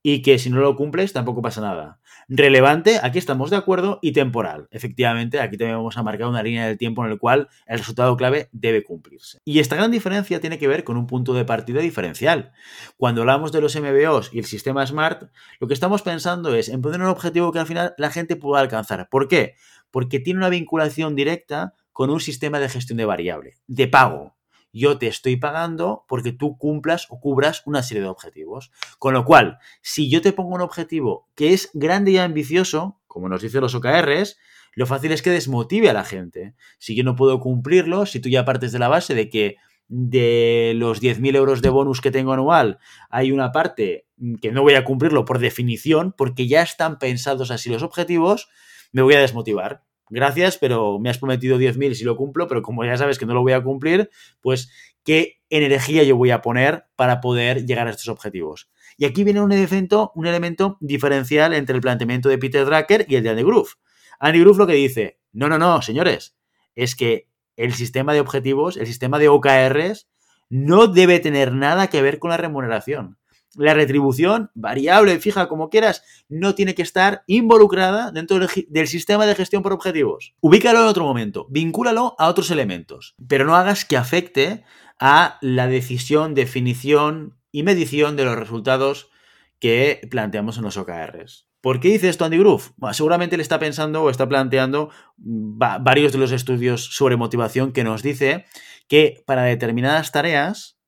Y 0.03 0.23
que 0.23 0.39
si 0.39 0.51
no 0.51 0.61
lo 0.61 0.75
cumples 0.75 1.13
tampoco 1.13 1.43
pasa 1.43 1.61
nada. 1.61 2.01
Relevante, 2.29 2.99
aquí 3.03 3.19
estamos 3.19 3.51
de 3.51 3.57
acuerdo, 3.57 3.99
y 4.03 4.13
temporal. 4.13 4.67
Efectivamente, 4.71 5.41
aquí 5.41 5.57
también 5.57 5.77
vamos 5.77 5.97
a 5.97 6.03
marcar 6.03 6.29
una 6.29 6.43
línea 6.43 6.67
del 6.67 6.79
tiempo 6.79 7.05
en 7.05 7.13
el 7.13 7.19
cual 7.19 7.49
el 7.67 7.79
resultado 7.79 8.17
clave 8.17 8.49
debe 8.53 8.83
cumplirse. 8.83 9.39
Y 9.45 9.59
esta 9.59 9.77
gran 9.77 9.91
diferencia 9.91 10.41
tiene 10.41 10.59
que 10.59 10.69
ver 10.69 10.83
con 10.83 10.97
un 10.97 11.07
punto 11.07 11.35
de 11.35 11.45
partida 11.45 11.81
diferencial. 11.81 12.53
Cuando 12.97 13.21
hablamos 13.21 13.53
de 13.53 13.61
los 13.61 13.79
MBOs 13.79 14.31
y 14.33 14.39
el 14.39 14.45
sistema 14.45 14.87
SMART, 14.87 15.31
lo 15.61 15.69
que 15.69 15.75
estamos 15.75 16.03
pensando 16.03 16.55
es 16.55 16.69
en 16.69 16.83
poner 16.83 17.01
un 17.01 17.09
objetivo 17.09 17.53
que 17.53 17.59
al 17.59 17.67
final 17.67 17.95
la 17.99 18.11
gente 18.11 18.37
pueda 18.37 18.61
alcanzar. 18.61 19.09
¿Por 19.09 19.29
qué? 19.29 19.55
Porque 19.91 20.19
tiene 20.19 20.39
una 20.39 20.49
vinculación 20.49 21.15
directa 21.15 21.75
con 21.93 22.11
un 22.11 22.21
sistema 22.21 22.59
de 22.59 22.69
gestión 22.69 22.97
de 22.97 23.05
variable, 23.05 23.55
de 23.67 23.87
pago 23.89 24.37
yo 24.73 24.99
te 24.99 25.07
estoy 25.07 25.37
pagando 25.37 26.05
porque 26.09 26.33
tú 26.33 26.57
cumplas 26.57 27.07
o 27.11 27.21
cubras 27.21 27.63
una 27.67 27.83
serie 27.83 28.03
de 28.03 28.09
objetivos. 28.09 28.73
Con 28.99 29.15
lo 29.15 29.25
cual, 29.25 29.59
si 29.83 30.11
yo 30.11 30.23
te 30.23 30.33
pongo 30.33 30.55
un 30.55 30.61
objetivo 30.63 31.29
que 31.35 31.53
es 31.53 31.71
grande 31.75 32.13
y 32.13 32.19
ambicioso, 32.19 33.01
como 33.07 33.29
nos 33.29 33.43
dicen 33.43 33.61
los 33.61 33.75
OKRs, 33.75 34.39
lo 34.75 34.87
fácil 34.87 35.13
es 35.13 35.23
que 35.23 35.31
desmotive 35.31 35.91
a 35.91 35.93
la 35.93 36.05
gente. 36.05 36.55
Si 36.79 36.95
yo 36.97 37.05
no 37.05 37.15
puedo 37.15 37.41
cumplirlo, 37.41 38.07
si 38.07 38.21
tú 38.21 38.29
ya 38.29 38.45
partes 38.45 38.73
de 38.73 38.79
la 38.79 38.89
base 38.89 39.15
de 39.15 39.29
que 39.29 39.57
de 39.89 40.73
los 40.77 41.03
10.000 41.03 41.37
euros 41.37 41.61
de 41.61 41.69
bonus 41.69 42.01
que 42.01 42.11
tengo 42.11 42.33
anual, 42.33 42.79
hay 43.11 43.31
una 43.31 43.53
parte 43.53 44.07
que 44.41 44.51
no 44.51 44.63
voy 44.63 44.75
a 44.75 44.85
cumplirlo 44.85 45.27
por 45.27 45.39
definición, 45.39 46.15
porque 46.17 46.49
ya 46.49 46.63
están 46.63 46.99
pensados 46.99 47.51
así 47.51 47.69
los 47.69 47.83
objetivos, 47.83 48.49
me 48.93 49.03
voy 49.03 49.15
a 49.15 49.21
desmotivar. 49.21 49.83
Gracias, 50.11 50.59
pero 50.59 50.99
me 50.99 51.11
has 51.11 51.19
prometido 51.19 51.59
10.000 51.59 51.95
si 51.95 52.05
lo 52.05 52.17
cumplo, 52.17 52.47
pero 52.47 52.63
como 52.63 52.85
ya 52.85 52.97
sabes 52.97 53.19
que 53.19 53.27
no 53.27 53.35
lo 53.35 53.43
voy 53.43 53.53
a 53.53 53.63
cumplir, 53.63 54.11
pues 54.41 54.71
qué 55.05 55.41
energía 55.49 56.03
yo 56.03 56.17
voy 56.17 56.31
a 56.31 56.43
poner 56.43 56.85
para 56.97 57.21
poder 57.21 57.65
llegar 57.65 57.87
a 57.87 57.91
estos 57.91 58.09
objetivos. 58.09 58.71
Y 58.97 59.05
aquí 59.05 59.25
viene 59.25 59.41
un 59.41 59.53
elemento, 59.53 60.13
un 60.15 60.27
elemento 60.27 60.77
diferencial 60.81 61.55
entre 61.55 61.75
el 61.77 61.81
planteamiento 61.81 62.29
de 62.29 62.39
Peter 62.39 62.65
Drucker 62.65 63.07
y 63.09 63.17
el 63.17 63.23
de 63.23 63.31
Andy 63.31 63.43
Groove. 63.43 63.71
Andy 64.19 64.41
Groove 64.41 64.59
lo 64.59 64.67
que 64.67 64.75
dice, 64.75 65.19
no, 65.33 65.49
no, 65.49 65.59
no, 65.59 65.81
señores, 65.83 66.37
es 66.75 66.95
que 66.95 67.29
el 67.57 67.75
sistema 67.75 68.13
de 68.13 68.21
objetivos, 68.21 68.77
el 68.77 68.87
sistema 68.87 69.19
de 69.19 69.29
OKRs, 69.29 70.09
no 70.49 70.87
debe 70.87 71.21
tener 71.21 71.53
nada 71.53 71.89
que 71.89 72.03
ver 72.03 72.19
con 72.19 72.31
la 72.31 72.37
remuneración. 72.37 73.19
La 73.55 73.75
retribución, 73.75 74.51
variable, 74.55 75.19
fija, 75.21 75.49
como 75.49 75.69
quieras, 75.69 76.05
no 76.29 76.55
tiene 76.55 76.75
que 76.75 76.83
estar 76.83 77.23
involucrada 77.27 78.11
dentro 78.11 78.39
del, 78.39 78.89
sistema 78.89 79.27
de 79.27 79.35
gestión 79.35 79.63
por 79.63 79.73
objetivos. 79.73 80.35
Ubícalo 80.41 80.81
en 80.81 80.87
otro 80.87 81.05
momento, 81.05 81.47
vincúlalo 81.51 82.15
a 82.19 82.29
otros 82.29 82.51
elementos, 82.51 83.15
pero 83.29 83.45
no 83.45 83.57
hagas 83.57 83.85
que 83.85 83.97
afecte 83.97 84.65
a 84.99 85.39
la 85.41 85.67
decisión, 85.67 86.35
definición 86.35 87.37
y 87.51 87.63
medición 87.63 88.17
de 88.17 88.25
los 88.25 88.39
resultados 88.39 89.11
que 89.59 90.01
planteamos 90.11 90.57
en 90.57 90.65
los 90.65 90.77
OKRs. 90.77 91.47
¿Por 91.61 91.79
qué 91.79 91.89
dice 91.89 92.09
esto 92.09 92.25
Andy 92.25 92.39
Groove? 92.39 92.73
seguramente 92.93 93.37
le 93.37 93.43
está 93.43 93.61
pensando 93.61 94.03
o 94.03 94.11
está 94.11 94.29
planteando 94.29 94.91
mm, 95.19 95.59
varios 95.59 96.13
de 96.13 96.19
los 96.19 96.33
estudios 96.33 96.85
sobre 96.85 97.17
motivación 97.17 97.73
que 97.73 97.85
nos 97.85 98.03
dice 98.03 98.47
que 98.89 99.23
para 99.27 99.45
determinadas 99.45 100.11
tareas 100.11 100.82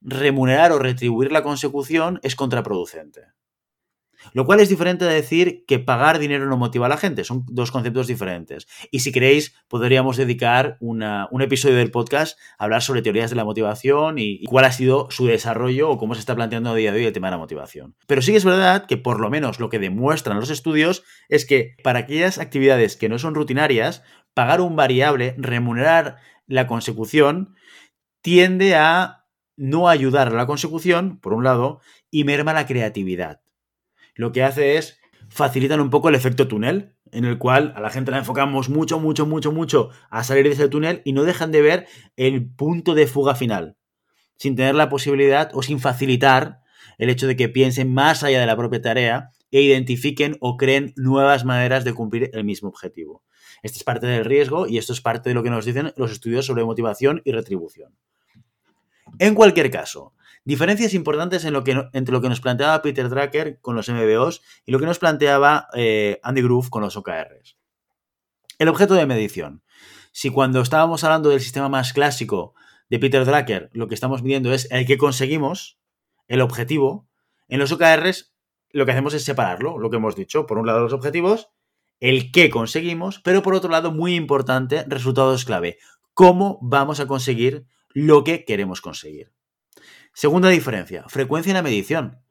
remunerar 0.00 0.72
o 0.72 0.78
retribuir 0.78 1.32
la 1.32 1.42
consecución 1.42 2.20
es 2.22 2.36
contraproducente. 2.36 3.22
Lo 4.32 4.44
cual 4.44 4.60
es 4.60 4.68
diferente 4.68 5.04
de 5.04 5.14
decir 5.14 5.64
que 5.66 5.78
pagar 5.78 6.18
dinero 6.18 6.46
no 6.46 6.56
motiva 6.56 6.86
a 6.86 6.88
la 6.88 6.96
gente. 6.96 7.24
Son 7.24 7.44
dos 7.48 7.70
conceptos 7.70 8.06
diferentes. 8.06 8.66
Y 8.90 9.00
si 9.00 9.12
queréis, 9.12 9.54
podríamos 9.68 10.16
dedicar 10.16 10.76
un 10.80 11.02
episodio 11.40 11.76
del 11.76 11.90
podcast 11.90 12.38
a 12.58 12.64
hablar 12.64 12.82
sobre 12.82 13.02
teorías 13.02 13.30
de 13.30 13.36
la 13.36 13.44
motivación 13.44 14.18
y, 14.18 14.44
cuál 14.44 14.64
ha 14.64 14.72
sido 14.72 15.08
su 15.10 15.26
desarrollo 15.26 15.90
o 15.90 15.98
cómo 15.98 16.14
se 16.14 16.20
está 16.20 16.34
planteando 16.34 16.70
a 16.70 16.74
día 16.74 16.92
de 16.92 16.98
hoy 16.98 17.06
el 17.06 17.12
tema 17.12 17.28
de 17.28 17.32
la 17.32 17.38
motivación. 17.38 17.94
Pero 18.06 18.22
sí 18.22 18.32
que 18.32 18.38
es 18.38 18.44
verdad 18.44 18.86
que 18.86 18.96
por 18.96 19.20
lo 19.20 19.30
menos 19.30 19.60
lo 19.60 19.68
que 19.68 19.78
demuestran 19.78 20.38
los 20.38 20.50
estudios 20.50 21.04
es 21.28 21.46
que 21.46 21.76
para 21.82 22.00
aquellas 22.00 22.38
actividades 22.38 22.96
que 22.96 23.08
no 23.08 23.18
son 23.18 23.34
rutinarias, 23.34 24.02
pagar 24.34 24.60
un 24.60 24.76
variable, 24.76 25.34
remunerar 25.38 26.16
la 26.46 26.66
consecución, 26.66 27.54
tiende 28.22 28.74
a 28.74 29.17
no 29.58 29.88
ayudar 29.88 30.28
a 30.28 30.36
la 30.36 30.46
consecución, 30.46 31.18
por 31.18 31.34
un 31.34 31.44
lado, 31.44 31.80
y 32.10 32.24
merma 32.24 32.54
la 32.54 32.66
creatividad 32.66 33.42
lo 34.18 34.32
que 34.32 34.42
hace 34.42 34.76
es 34.76 34.98
facilitar 35.30 35.80
un 35.80 35.90
poco 35.90 36.08
el 36.08 36.14
efecto 36.14 36.48
túnel, 36.48 36.96
en 37.12 37.24
el 37.24 37.38
cual 37.38 37.72
a 37.76 37.80
la 37.80 37.88
gente 37.88 38.10
la 38.10 38.18
enfocamos 38.18 38.68
mucho, 38.68 38.98
mucho, 38.98 39.24
mucho, 39.24 39.52
mucho 39.52 39.90
a 40.10 40.24
salir 40.24 40.44
de 40.44 40.52
ese 40.52 40.68
túnel 40.68 41.00
y 41.04 41.12
no 41.12 41.22
dejan 41.22 41.52
de 41.52 41.62
ver 41.62 41.86
el 42.16 42.50
punto 42.50 42.94
de 42.94 43.06
fuga 43.06 43.36
final, 43.36 43.76
sin 44.36 44.56
tener 44.56 44.74
la 44.74 44.88
posibilidad 44.88 45.50
o 45.54 45.62
sin 45.62 45.78
facilitar 45.78 46.60
el 46.98 47.10
hecho 47.10 47.28
de 47.28 47.36
que 47.36 47.48
piensen 47.48 47.94
más 47.94 48.24
allá 48.24 48.40
de 48.40 48.46
la 48.46 48.56
propia 48.56 48.82
tarea 48.82 49.30
e 49.52 49.62
identifiquen 49.62 50.36
o 50.40 50.56
creen 50.56 50.92
nuevas 50.96 51.44
maneras 51.44 51.84
de 51.84 51.94
cumplir 51.94 52.30
el 52.34 52.44
mismo 52.44 52.68
objetivo. 52.68 53.22
Este 53.62 53.78
es 53.78 53.84
parte 53.84 54.08
del 54.08 54.24
riesgo 54.24 54.66
y 54.66 54.78
esto 54.78 54.92
es 54.92 55.00
parte 55.00 55.30
de 55.30 55.34
lo 55.34 55.44
que 55.44 55.50
nos 55.50 55.64
dicen 55.64 55.92
los 55.96 56.10
estudios 56.10 56.44
sobre 56.44 56.64
motivación 56.64 57.22
y 57.24 57.30
retribución. 57.30 57.94
En 59.18 59.34
cualquier 59.34 59.70
caso, 59.70 60.14
Diferencias 60.48 60.94
importantes 60.94 61.44
entre 61.44 62.12
lo 62.12 62.22
que 62.22 62.28
nos 62.30 62.40
planteaba 62.40 62.80
Peter 62.80 63.10
Drucker 63.10 63.60
con 63.60 63.76
los 63.76 63.90
MBOs 63.90 64.40
y 64.64 64.72
lo 64.72 64.78
que 64.78 64.86
nos 64.86 64.98
planteaba 64.98 65.68
eh, 65.74 66.20
Andy 66.22 66.40
Groove 66.40 66.70
con 66.70 66.80
los 66.80 66.96
OKRs. 66.96 67.58
El 68.58 68.68
objeto 68.68 68.94
de 68.94 69.04
medición. 69.04 69.62
Si 70.10 70.30
cuando 70.30 70.62
estábamos 70.62 71.04
hablando 71.04 71.28
del 71.28 71.42
sistema 71.42 71.68
más 71.68 71.92
clásico 71.92 72.54
de 72.88 72.98
Peter 72.98 73.26
Drucker, 73.26 73.68
lo 73.74 73.88
que 73.88 73.94
estamos 73.94 74.22
midiendo 74.22 74.50
es 74.54 74.70
el 74.70 74.86
que 74.86 74.96
conseguimos, 74.96 75.78
el 76.28 76.40
objetivo, 76.40 77.06
en 77.48 77.58
los 77.58 77.70
OKRs 77.70 78.32
lo 78.70 78.86
que 78.86 78.92
hacemos 78.92 79.12
es 79.12 79.24
separarlo, 79.24 79.78
lo 79.78 79.90
que 79.90 79.96
hemos 79.96 80.16
dicho. 80.16 80.46
Por 80.46 80.56
un 80.56 80.66
lado 80.66 80.80
los 80.80 80.94
objetivos, 80.94 81.50
el 82.00 82.32
que 82.32 82.48
conseguimos, 82.48 83.20
pero 83.20 83.42
por 83.42 83.52
otro 83.52 83.68
lado, 83.68 83.92
muy 83.92 84.14
importante, 84.14 84.86
resultados 84.88 85.44
clave. 85.44 85.76
¿Cómo 86.14 86.58
vamos 86.62 87.00
a 87.00 87.06
conseguir 87.06 87.66
lo 87.98 88.22
que 88.22 88.44
queremos 88.44 88.80
conseguir? 88.80 89.32
Segunda 90.12 90.50
diferencia, 90.50 91.04
frecuencia 91.08 91.50
en 91.50 91.56
la 91.56 91.62
medición. 91.62 92.22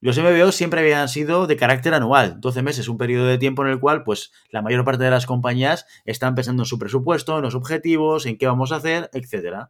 Los 0.00 0.18
MBO 0.18 0.50
siempre 0.50 0.80
habían 0.80 1.10
sido 1.10 1.46
de 1.46 1.58
carácter 1.58 1.92
anual, 1.92 2.40
12 2.40 2.62
meses, 2.62 2.88
un 2.88 2.96
periodo 2.96 3.26
de 3.26 3.36
tiempo 3.36 3.62
en 3.62 3.70
el 3.70 3.80
cual 3.80 4.02
pues 4.02 4.32
la 4.48 4.62
mayor 4.62 4.82
parte 4.82 5.04
de 5.04 5.10
las 5.10 5.26
compañías 5.26 5.84
están 6.06 6.34
pensando 6.34 6.62
en 6.62 6.66
su 6.66 6.78
presupuesto, 6.78 7.36
en 7.36 7.42
los 7.42 7.54
objetivos, 7.54 8.24
en 8.24 8.38
qué 8.38 8.46
vamos 8.46 8.72
a 8.72 8.76
hacer, 8.76 9.10
etc. 9.12 9.66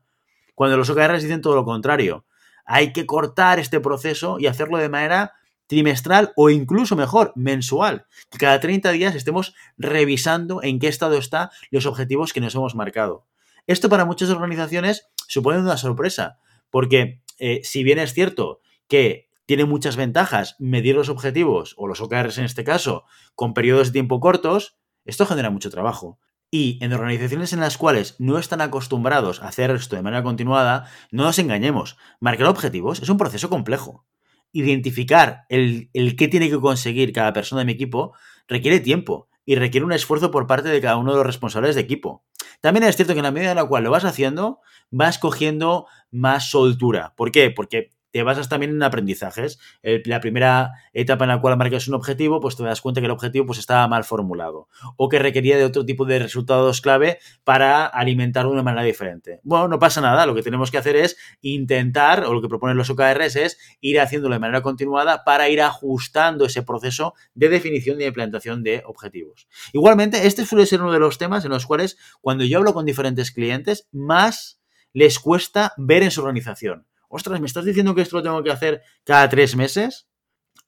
Cuando 0.55 0.77
los 0.77 0.89
OKRs 0.89 1.25
dicen 1.25 1.41
todo 1.41 1.57
lo 1.57 1.65
contrario, 1.65 2.27
hay 2.65 2.93
que 2.93 3.05
cortar 3.05 3.59
este 3.59 3.81
proceso 3.81 4.39
y 4.39 4.47
hacerlo 4.47 4.79
de 4.79 4.89
manera 4.89 5.33
trimestral 5.67 6.33
o 6.37 6.49
incluso 6.51 6.95
mejor, 6.95 7.33
mensual. 7.35 8.07
Que 8.31 8.39
cada 8.39 8.61
30 8.61 8.93
días 8.93 9.17
estemos 9.17 9.55
revisando 9.79 10.63
en 10.63 10.79
qué 10.79 10.87
estado 10.87 11.19
están 11.19 11.49
los 11.73 11.87
objetivos 11.87 12.33
que 12.33 12.41
nos 12.41 12.55
hemos 12.55 12.77
marcado. 12.77 13.27
Esto 13.67 13.89
para 13.89 14.05
muchas 14.05 14.31
organizaciones 14.31 15.09
supone 15.29 15.59
una 15.59 15.77
sorpresa, 15.77 16.39
porque 16.71 17.23
eh, 17.39 17.61
si 17.65 17.85
bien 17.85 17.99
es 17.99 18.15
cierto 18.15 18.61
que 18.89 19.29
tiene 19.47 19.65
muchas 19.65 19.97
ventajas 19.97 20.55
medir 20.61 20.95
los 20.95 21.09
objetivos, 21.09 21.75
o 21.77 21.89
los 21.89 22.01
OKRs 22.01 22.39
en 22.39 22.45
este 22.45 22.63
caso, 22.63 23.05
con 23.35 23.53
periodos 23.53 23.89
de 23.89 23.95
tiempo 23.95 24.21
cortos, 24.21 24.77
esto 25.05 25.27
genera 25.27 25.51
mucho 25.51 25.71
trabajo. 25.71 26.21
Y 26.53 26.79
en 26.85 26.93
organizaciones 26.93 27.53
en 27.53 27.61
las 27.61 27.77
cuales 27.77 28.17
no 28.19 28.39
están 28.39 28.61
acostumbrados 28.61 29.41
a 29.41 29.49
hacer 29.49 29.71
esto 29.73 29.97
de 29.97 30.03
manera 30.03 30.23
continuada, 30.23 30.89
no 31.11 31.25
nos 31.25 31.39
engañemos. 31.39 31.97
Marcar 32.21 32.47
objetivos 32.47 33.03
es 33.03 33.09
un 33.09 33.19
proceso 33.19 33.49
complejo. 33.49 34.07
Identificar 34.53 35.47
el, 35.49 35.91
el 35.95 36.17
qué 36.17 36.29
tiene 36.29 36.49
que 36.49 36.61
conseguir 36.61 37.13
cada 37.13 37.33
persona 37.33 37.61
de 37.61 37.67
mi 37.67 37.73
equipo 37.73 38.15
requiere 38.47 38.81
tiempo 38.81 39.29
y 39.45 39.57
requiere 39.57 39.85
un 39.85 39.93
esfuerzo 39.93 40.31
por 40.31 40.47
parte 40.47 40.69
de 40.69 40.81
cada 40.81 40.97
uno 40.97 41.11
de 41.11 41.19
los 41.19 41.27
responsables 41.27 41.75
de 41.75 41.81
equipo. 41.81 42.25
También 42.61 42.85
es 42.85 42.97
cierto 42.97 43.15
que 43.15 43.21
en 43.21 43.25
la 43.25 43.31
medida 43.31 43.51
en 43.51 43.57
la 43.57 43.65
cual 43.67 43.85
lo 43.85 43.91
vas 43.91 44.05
haciendo, 44.05 44.61
vas 44.91 45.19
cogiendo 45.19 45.87
más 46.11 46.51
soltura. 46.51 47.15
¿Por 47.17 47.33
qué? 47.33 47.51
Porque 47.51 47.91
te 48.11 48.23
basas 48.23 48.49
también 48.49 48.73
en 48.73 48.83
aprendizajes. 48.83 49.59
la 49.83 50.21
primera 50.21 50.73
etapa 50.93 51.25
en 51.25 51.31
la 51.31 51.41
cual 51.41 51.57
marcas 51.57 51.89
un 51.89 51.95
objetivo, 51.95 52.41
pues 52.41 52.57
te 52.57 52.65
das 52.65 52.81
cuenta 52.81 53.01
que 53.01 53.07
el 53.07 53.13
objetivo 53.13 53.47
pues, 53.47 53.59
estaba 53.59 53.87
mal 53.89 54.05
formulado 54.05 54.69
o 54.97 55.09
que 55.09 55.19
requería 55.19 55.57
de 55.57 55.65
otro 55.65 55.85
tipo 55.85 56.05
de 56.05 56.19
resultados 56.19 56.81
clave 56.81 57.19
para 57.45 57.87
alimentarlo 57.87 58.51
de 58.51 58.55
una 58.55 58.63
manera 58.63 58.83
diferente. 58.83 59.41
Bueno, 59.43 59.69
no 59.69 59.79
pasa 59.79 60.01
nada, 60.01 60.27
lo 60.27 60.35
que 60.35 60.43
tenemos 60.43 60.71
que 60.71 60.79
hacer 60.79 60.97
es 60.97 61.17
intentar, 61.41 62.25
o 62.25 62.35
lo 62.35 62.43
que 62.43 62.49
proponen 62.49 62.77
los 62.77 62.91
OKRs 62.91 63.37
es 63.37 63.59
ir 63.81 64.01
haciéndolo 64.01 64.35
de 64.35 64.41
manera 64.41 64.63
continuada 64.63 65.25
para 65.25 65.49
ir 65.49 65.63
ajustando 65.63 66.47
ese 66.47 66.63
proceso 66.63 67.15
de 67.35 67.49
definición 67.49 67.97
y 67.97 68.01
de 68.01 68.09
implantación 68.09 68.63
de 68.63 68.83
objetivos. 68.87 69.49
Igualmente, 69.73 70.27
este 70.27 70.45
suele 70.45 70.67
ser 70.67 70.83
uno 70.83 70.93
de 70.93 70.99
los 70.99 71.19
temas 71.19 71.45
en 71.45 71.51
los 71.51 71.67
cuales 71.67 71.99
cuando 72.21 72.45
yo 72.45 72.59
hablo 72.59 72.75
con 72.75 72.87
diferentes 72.87 73.31
clientes, 73.31 73.89
más 73.93 74.61
les 74.93 75.19
cuesta 75.19 75.73
ver 75.77 76.03
en 76.03 76.11
su 76.11 76.21
organización 76.21 76.87
ostras, 77.11 77.41
¿me 77.41 77.47
estás 77.47 77.65
diciendo 77.65 77.95
que 77.95 78.03
esto 78.03 78.17
lo 78.17 78.23
tengo 78.23 78.43
que 78.43 78.53
hacer 78.53 78.83
cada 79.05 79.29
tres 79.29 79.57
meses? 79.57 80.09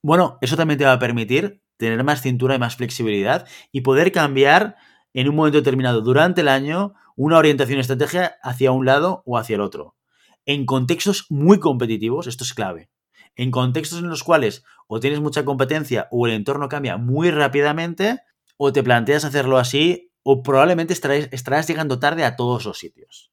Bueno, 0.02 0.38
eso 0.40 0.56
también 0.56 0.76
te 0.76 0.84
va 0.84 0.92
a 0.92 0.98
permitir 0.98 1.62
tener 1.76 2.02
más 2.04 2.20
cintura 2.20 2.56
y 2.56 2.58
más 2.58 2.76
flexibilidad 2.76 3.46
y 3.70 3.80
poder 3.80 4.12
cambiar 4.12 4.76
en 5.14 5.28
un 5.28 5.36
momento 5.36 5.58
determinado 5.58 6.02
durante 6.02 6.40
el 6.40 6.48
año 6.48 6.94
una 7.16 7.38
orientación 7.38 7.78
estratégica 7.78 8.36
hacia 8.42 8.72
un 8.72 8.84
lado 8.84 9.22
o 9.24 9.38
hacia 9.38 9.54
el 9.54 9.60
otro. 9.60 9.96
En 10.44 10.66
contextos 10.66 11.26
muy 11.30 11.60
competitivos, 11.60 12.26
esto 12.26 12.42
es 12.42 12.52
clave. 12.52 12.90
En 13.36 13.50
contextos 13.50 14.00
en 14.00 14.08
los 14.08 14.24
cuales 14.24 14.64
o 14.88 14.98
tienes 14.98 15.20
mucha 15.20 15.44
competencia 15.44 16.08
o 16.10 16.26
el 16.26 16.32
entorno 16.32 16.68
cambia 16.68 16.96
muy 16.96 17.30
rápidamente, 17.30 18.20
o 18.56 18.72
te 18.72 18.82
planteas 18.82 19.24
hacerlo 19.24 19.58
así, 19.58 20.12
o 20.24 20.42
probablemente 20.42 20.92
estarás, 20.92 21.28
estarás 21.30 21.68
llegando 21.68 21.98
tarde 21.98 22.24
a 22.24 22.36
todos 22.36 22.64
los 22.64 22.78
sitios. 22.78 23.32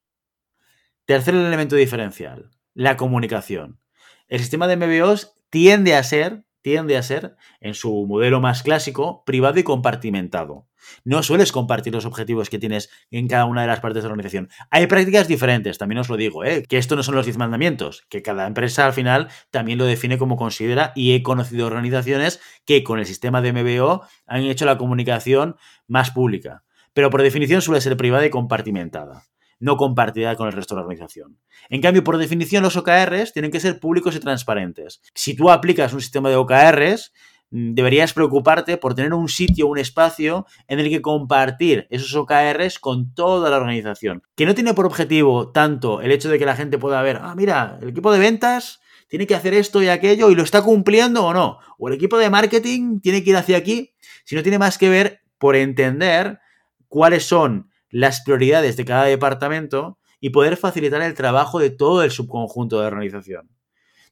Tercer 1.06 1.34
elemento 1.34 1.76
diferencial 1.76 2.52
la 2.80 2.96
comunicación. 2.96 3.78
El 4.30 4.40
sistema 4.40 4.66
de 4.66 4.78
MBOs 4.78 5.34
tiende 5.50 5.96
a 5.96 6.04
ser, 6.04 6.46
tiende 6.62 6.96
a 6.96 7.04
ser, 7.04 7.36
en 7.60 7.74
su 7.74 8.06
modelo 8.08 8.40
más 8.40 8.64
clásico, 8.64 9.26
privado 9.26 9.60
y 9.60 9.64
compartimentado. 9.64 10.70
No 11.04 11.22
sueles 11.22 11.52
compartir 11.52 11.94
los 11.94 12.06
objetivos 12.06 12.50
que 12.50 12.58
tienes 12.58 12.90
en 13.12 13.28
cada 13.28 13.44
una 13.44 13.64
de 13.64 13.68
las 13.68 13.82
partes 13.82 14.02
de 14.02 14.08
la 14.08 14.14
organización. 14.14 14.48
Hay 14.72 14.88
prácticas 14.88 15.28
diferentes, 15.28 15.78
también 15.78 16.00
os 16.00 16.08
lo 16.08 16.16
digo, 16.16 16.46
¿eh? 16.46 16.64
que 16.70 16.78
esto 16.78 16.96
no 16.96 17.04
son 17.04 17.16
los 17.16 17.26
10 17.26 17.38
mandamientos, 17.38 18.06
que 18.08 18.22
cada 18.22 18.48
empresa 18.48 18.86
al 18.86 18.94
final 18.94 19.28
también 19.52 19.78
lo 19.78 19.84
define 19.84 20.18
como 20.18 20.38
considera 20.38 20.94
y 20.96 21.16
he 21.16 21.22
conocido 21.22 21.68
organizaciones 21.68 22.40
que 22.64 22.86
con 22.86 22.98
el 22.98 23.06
sistema 23.06 23.42
de 23.42 23.52
MBO 23.52 24.08
han 24.26 24.44
hecho 24.44 24.64
la 24.64 24.78
comunicación 24.78 25.58
más 25.86 26.12
pública. 26.12 26.64
Pero 26.94 27.10
por 27.10 27.24
definición 27.24 27.62
suele 27.62 27.82
ser 27.82 27.98
privada 27.98 28.26
y 28.26 28.30
compartimentada 28.30 29.26
no 29.60 29.78
compartida 29.78 30.36
con 30.36 30.48
el 30.48 30.54
resto 30.54 30.74
de 30.74 30.80
la 30.80 30.84
organización. 30.84 31.38
En 31.70 31.82
cambio, 31.82 32.04
por 32.04 32.18
definición, 32.18 32.64
los 32.64 32.78
OKRs 32.78 33.34
tienen 33.34 33.52
que 33.52 33.60
ser 33.60 33.80
públicos 33.80 34.16
y 34.16 34.20
transparentes. 34.20 35.02
Si 35.14 35.36
tú 35.36 35.50
aplicas 35.50 35.94
un 35.94 36.02
sistema 36.02 36.30
de 36.30 36.38
OKRs, 36.38 37.14
mm, 37.52 37.74
deberías 37.74 38.14
preocuparte 38.14 38.78
por 38.78 38.96
tener 38.96 39.14
un 39.14 39.28
sitio, 39.28 39.68
un 39.68 39.78
espacio 39.78 40.46
en 40.68 40.80
el 40.80 40.90
que 40.90 41.02
compartir 41.02 41.88
esos 41.90 42.16
OKRs 42.16 42.80
con 42.80 43.14
toda 43.14 43.50
la 43.50 43.58
organización. 43.58 44.24
Que 44.36 44.46
no 44.46 44.56
tiene 44.56 44.74
por 44.74 44.86
objetivo 44.86 45.52
tanto 45.52 46.02
el 46.02 46.12
hecho 46.12 46.30
de 46.30 46.40
que 46.40 46.46
la 46.46 46.56
gente 46.56 46.78
pueda 46.78 47.02
ver, 47.02 47.20
ah, 47.22 47.36
mira, 47.36 47.78
el 47.82 47.90
equipo 47.90 48.12
de 48.12 48.20
ventas 48.20 48.80
tiene 49.10 49.28
que 49.28 49.36
hacer 49.36 49.54
esto 49.54 49.82
y 49.82 49.90
aquello 49.90 50.30
y 50.30 50.36
lo 50.36 50.44
está 50.44 50.62
cumpliendo 50.62 51.26
o 51.26 51.34
no. 51.34 51.60
O 51.78 51.90
el 51.90 51.96
equipo 51.96 52.18
de 52.18 52.30
marketing 52.30 53.02
tiene 53.02 53.24
que 53.24 53.32
ir 53.32 53.38
hacia 53.38 53.58
aquí, 53.58 53.94
sino 54.24 54.44
tiene 54.44 54.60
más 54.60 54.78
que 54.78 54.88
ver 54.88 55.22
por 55.40 55.56
entender 55.56 56.40
cuáles 56.88 57.26
son 57.26 57.69
las 57.90 58.22
prioridades 58.22 58.78
de 58.78 58.86
cada 58.86 59.06
departamento 59.06 59.98
y 60.20 60.30
poder 60.30 60.58
facilitar 60.58 61.02
el 61.02 61.14
trabajo 61.14 61.60
de 61.60 61.70
todo 61.70 62.04
el 62.04 62.12
subconjunto 62.12 62.80
de 62.80 62.88
organización. 62.88 63.50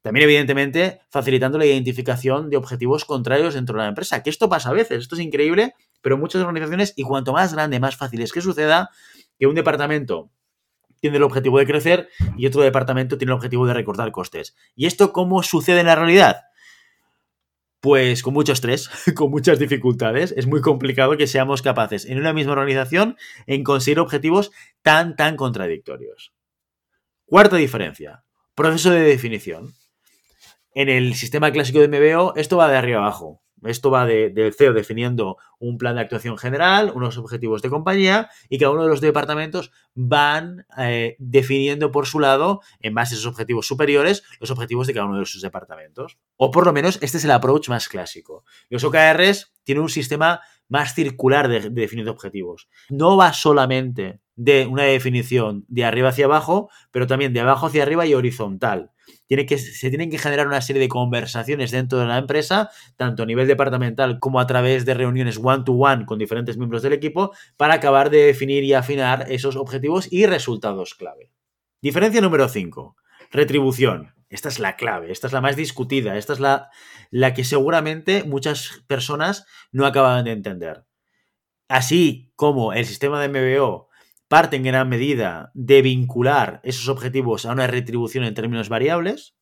También, 0.02 0.24
evidentemente, 0.24 1.02
facilitando 1.10 1.58
la 1.58 1.66
identificación 1.66 2.50
de 2.50 2.58
objetivos 2.58 3.04
contrarios 3.04 3.56
dentro 3.56 3.76
de 3.76 3.84
la 3.84 3.90
empresa, 3.90 4.24
que 4.24 4.30
esto 4.30 4.48
pasa 4.48 4.70
a 4.70 4.74
veces, 4.74 5.00
esto 5.00 5.16
es 5.16 5.22
increíble, 5.22 5.74
pero 6.02 6.18
muchas 6.18 6.42
organizaciones, 6.44 6.94
y 6.96 7.04
cuanto 7.04 7.34
más 7.34 7.54
grande, 7.54 7.80
más 7.80 7.98
fácil 7.98 8.22
es 8.22 8.32
que 8.32 8.42
suceda, 8.42 8.90
que 9.38 9.48
un 9.48 9.56
departamento 9.56 10.30
tiene 11.00 11.18
el 11.18 11.24
objetivo 11.24 11.60
de 11.60 11.66
crecer 11.66 12.10
y 12.38 12.48
otro 12.48 12.62
departamento 12.62 13.18
tiene 13.18 13.32
el 13.32 13.36
objetivo 13.36 13.68
de 13.68 13.74
recortar 13.74 14.12
costes. 14.12 14.56
¿Y 14.76 14.86
esto 14.86 15.12
cómo 15.14 15.44
sucede 15.44 15.82
en 15.82 15.88
la 15.88 15.96
realidad? 15.96 16.38
Pues 17.80 18.24
con 18.24 18.34
mucho 18.34 18.54
estrés, 18.54 18.90
con 19.16 19.30
muchas 19.30 19.60
dificultades, 19.60 20.34
es 20.36 20.48
muy 20.48 20.62
complicado 20.62 21.16
que 21.18 21.28
seamos 21.28 21.62
capaces 21.62 22.06
en 22.06 22.18
una 22.20 22.34
misma 22.34 22.54
organización 22.54 23.18
en 23.46 23.64
conseguir 23.64 24.00
objetivos 24.00 24.52
tan, 24.82 25.16
tan 25.16 25.36
contradictorios. 25.36 26.34
Cuarta 27.26 27.58
diferencia, 27.58 28.24
proceso 28.56 28.90
de 28.90 29.02
definición. 29.02 29.74
En 30.74 30.90
el 30.90 31.16
sistema 31.16 31.52
clásico 31.52 31.80
de 31.80 31.88
MBO, 31.88 32.34
esto 32.36 32.58
va 32.58 32.70
de 32.70 32.78
arriba 32.78 33.00
abajo. 33.00 33.42
Esto 33.64 33.90
va 33.90 34.06
del 34.06 34.54
CEO 34.54 34.74
definiendo 34.74 35.38
un 35.60 35.78
plan 35.78 35.96
de 35.96 36.02
actuación 36.02 36.38
general, 36.38 36.92
unos 36.94 37.18
objetivos 37.18 37.62
de 37.62 37.70
compañía 37.70 38.30
y 38.50 38.60
cada 38.60 38.72
uno 38.72 38.84
de 38.84 38.90
los 38.90 39.02
departamentos 39.02 39.72
van 39.96 40.66
eh, 40.78 41.16
definiendo 41.20 41.92
por 41.92 42.06
su 42.06 42.20
lado, 42.20 42.62
en 42.80 42.94
base 42.94 43.16
a 43.16 43.18
esos 43.18 43.28
objetivos 43.28 43.68
superiores, 43.68 44.24
los 44.40 44.52
objetivos 44.52 44.88
de 44.88 44.94
cada 44.94 45.08
uno 45.08 45.20
de 45.20 45.26
sus 45.26 45.42
departamentos. 45.42 46.18
O 46.36 46.52
por 46.52 46.66
lo 46.66 46.74
menos 46.74 47.00
este 47.02 47.18
es 47.18 47.26
el 47.26 47.32
approach 47.32 47.70
más 47.70 47.88
clásico. 47.90 48.44
Los 48.70 48.84
OKRs 48.84 49.54
tienen 49.64 49.82
un 49.82 49.90
sistema 49.90 50.42
más 50.70 50.94
circular 50.94 51.48
de, 51.48 51.62
de 51.62 51.70
definir 51.70 52.08
objetivos. 52.10 52.70
No 52.90 53.18
va 53.18 53.34
solamente 53.34 54.20
de 54.36 54.68
una 54.68 54.84
definición 54.84 55.66
de 55.68 55.86
arriba 55.86 56.10
hacia 56.10 56.26
abajo, 56.26 56.70
pero 56.92 57.08
también 57.08 57.34
de 57.34 57.40
abajo 57.40 57.68
hacia 57.68 57.84
arriba 57.84 58.06
y 58.06 58.14
horizontal 58.14 58.92
tiene 59.28 59.46
que, 59.46 59.58
se 59.58 59.90
tienen 59.90 60.10
que 60.10 60.18
generar 60.18 60.48
una 60.48 60.62
serie 60.62 60.82
de 60.82 60.88
conversaciones 60.88 61.72
dentro 61.72 62.00
de 62.00 62.08
la 62.08 62.18
empresa, 62.18 62.70
tanto 62.96 63.24
a 63.24 63.26
nivel 63.26 63.48
departamental 63.48 64.20
como 64.20 64.40
a 64.40 64.48
través 64.48 64.86
de 64.86 64.94
reuniones 64.94 65.40
one-to-one 65.42 66.06
con 66.06 66.18
diferentes 66.18 66.58
miembros 66.58 66.82
del 66.82 66.94
equipo, 66.94 67.32
para 67.58 67.76
acabar 67.76 68.10
de 68.10 68.24
definir 68.24 68.64
y 68.64 68.74
afinar 68.74 69.26
esos 69.30 69.56
objetivos 69.56 70.12
y 70.12 70.26
resultados 70.26 70.96
clave. 70.96 71.32
Diferencia 71.82 72.22
número 72.22 72.48
5. 72.48 72.96
Retribución. 73.32 74.14
Esta 74.30 74.50
es 74.50 74.60
la 74.60 74.76
clave, 74.76 75.12
esta 75.12 75.28
es 75.28 75.34
la 75.34 75.40
más 75.40 75.56
discutida, 75.56 76.18
esta 76.18 76.34
es 76.34 76.42
la, 76.42 76.70
la 77.12 77.34
que 77.34 77.46
seguramente 77.46 78.26
muchas 78.26 78.84
personas 78.88 79.46
no 79.72 79.86
acaban 79.86 80.26
de 80.26 80.32
entender. 80.32 80.84
Así 81.70 82.32
como 82.36 82.74
el 82.74 82.86
sistema 82.86 83.22
de 83.22 83.30
MBO 83.30 83.87
parte 84.28 84.58
en 84.58 84.64
gran 84.64 84.90
medida 84.90 85.52
de 85.54 85.82
vincular 85.82 86.60
esos 86.64 86.90
objetivos 86.90 87.46
a 87.46 87.52
una 87.52 87.68
retribución 87.68 88.24
en 88.24 88.34
términos 88.34 88.70
variables, 88.70 89.36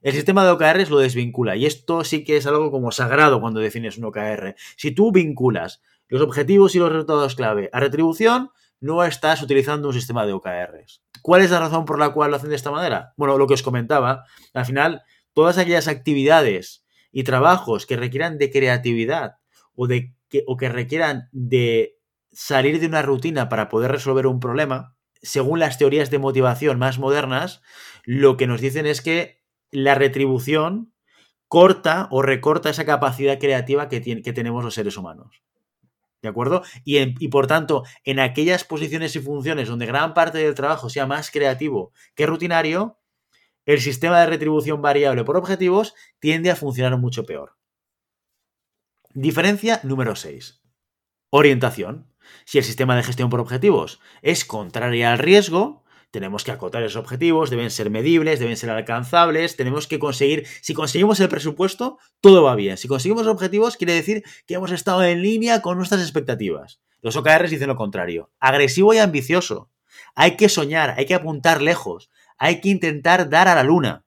el 0.00 0.12
sistema 0.12 0.44
de 0.44 0.50
OKRs 0.50 0.90
lo 0.90 0.98
desvincula 0.98 1.56
y 1.56 1.66
esto 1.66 2.04
sí 2.04 2.22
que 2.24 2.36
es 2.36 2.46
algo 2.46 2.70
como 2.70 2.92
sagrado 2.92 3.40
cuando 3.40 3.60
defines 3.60 3.98
un 3.98 4.04
OKR. 4.04 4.54
Si 4.76 4.92
tú 4.92 5.10
vinculas 5.10 5.82
los 6.06 6.22
objetivos 6.22 6.74
y 6.74 6.78
los 6.78 6.92
resultados 6.92 7.34
clave 7.34 7.68
a 7.72 7.80
retribución, 7.80 8.50
no 8.80 9.04
estás 9.04 9.42
utilizando 9.42 9.88
un 9.88 9.94
sistema 9.94 10.24
de 10.24 10.32
OKRs. 10.32 11.02
¿Cuál 11.20 11.42
es 11.42 11.50
la 11.50 11.58
razón 11.58 11.84
por 11.84 11.98
la 11.98 12.10
cual 12.10 12.30
lo 12.30 12.36
hacen 12.36 12.50
de 12.50 12.56
esta 12.56 12.70
manera? 12.70 13.12
Bueno, 13.16 13.36
lo 13.36 13.46
que 13.46 13.54
os 13.54 13.62
comentaba, 13.62 14.24
al 14.54 14.64
final, 14.64 15.02
todas 15.34 15.58
aquellas 15.58 15.88
actividades 15.88 16.84
y 17.10 17.24
trabajos 17.24 17.86
que 17.86 17.96
requieran 17.96 18.38
de 18.38 18.50
creatividad 18.50 19.38
o, 19.74 19.88
de 19.88 20.14
que, 20.28 20.44
o 20.46 20.56
que 20.56 20.68
requieran 20.68 21.28
de 21.32 21.97
salir 22.38 22.78
de 22.78 22.86
una 22.86 23.02
rutina 23.02 23.48
para 23.48 23.68
poder 23.68 23.90
resolver 23.90 24.28
un 24.28 24.38
problema, 24.38 24.96
según 25.20 25.58
las 25.58 25.76
teorías 25.76 26.08
de 26.08 26.20
motivación 26.20 26.78
más 26.78 27.00
modernas, 27.00 27.62
lo 28.04 28.36
que 28.36 28.46
nos 28.46 28.60
dicen 28.60 28.86
es 28.86 29.02
que 29.02 29.42
la 29.72 29.96
retribución 29.96 30.94
corta 31.48 32.06
o 32.12 32.22
recorta 32.22 32.70
esa 32.70 32.86
capacidad 32.86 33.40
creativa 33.40 33.88
que, 33.88 34.22
que 34.22 34.32
tenemos 34.32 34.62
los 34.62 34.74
seres 34.74 34.96
humanos. 34.96 35.42
¿De 36.22 36.28
acuerdo? 36.28 36.62
Y, 36.84 36.98
y, 37.18 37.26
por 37.26 37.48
tanto, 37.48 37.82
en 38.04 38.20
aquellas 38.20 38.62
posiciones 38.62 39.16
y 39.16 39.20
funciones 39.20 39.66
donde 39.66 39.86
gran 39.86 40.14
parte 40.14 40.38
del 40.38 40.54
trabajo 40.54 40.90
sea 40.90 41.06
más 41.08 41.32
creativo 41.32 41.92
que 42.14 42.26
rutinario, 42.26 43.00
el 43.66 43.80
sistema 43.80 44.20
de 44.20 44.26
retribución 44.26 44.80
variable 44.80 45.24
por 45.24 45.36
objetivos 45.36 45.92
tiende 46.20 46.52
a 46.52 46.56
funcionar 46.56 46.96
mucho 46.98 47.26
peor. 47.26 47.56
Diferencia 49.12 49.80
número 49.82 50.14
6. 50.14 50.62
Orientación. 51.30 52.06
Si 52.44 52.58
el 52.58 52.64
sistema 52.64 52.96
de 52.96 53.02
gestión 53.02 53.30
por 53.30 53.40
objetivos 53.40 54.00
es 54.22 54.44
contrario 54.44 55.08
al 55.08 55.18
riesgo, 55.18 55.84
tenemos 56.10 56.42
que 56.42 56.52
acotar 56.52 56.82
esos 56.82 56.96
objetivos, 56.96 57.50
deben 57.50 57.70
ser 57.70 57.90
medibles, 57.90 58.40
deben 58.40 58.56
ser 58.56 58.70
alcanzables, 58.70 59.56
tenemos 59.56 59.86
que 59.86 59.98
conseguir, 59.98 60.46
si 60.62 60.72
conseguimos 60.72 61.20
el 61.20 61.28
presupuesto, 61.28 61.98
todo 62.20 62.42
va 62.42 62.54
bien. 62.54 62.78
Si 62.78 62.88
conseguimos 62.88 63.26
objetivos, 63.26 63.76
quiere 63.76 63.92
decir 63.92 64.24
que 64.46 64.54
hemos 64.54 64.72
estado 64.72 65.04
en 65.04 65.22
línea 65.22 65.60
con 65.60 65.76
nuestras 65.76 66.00
expectativas. 66.00 66.80
Los 67.02 67.16
OKRs 67.16 67.50
dicen 67.50 67.68
lo 67.68 67.76
contrario, 67.76 68.30
agresivo 68.40 68.94
y 68.94 68.98
ambicioso. 68.98 69.70
Hay 70.14 70.36
que 70.36 70.48
soñar, 70.48 70.94
hay 70.96 71.06
que 71.06 71.14
apuntar 71.14 71.60
lejos, 71.60 72.10
hay 72.38 72.60
que 72.60 72.70
intentar 72.70 73.28
dar 73.28 73.48
a 73.48 73.54
la 73.54 73.62
luna. 73.62 74.04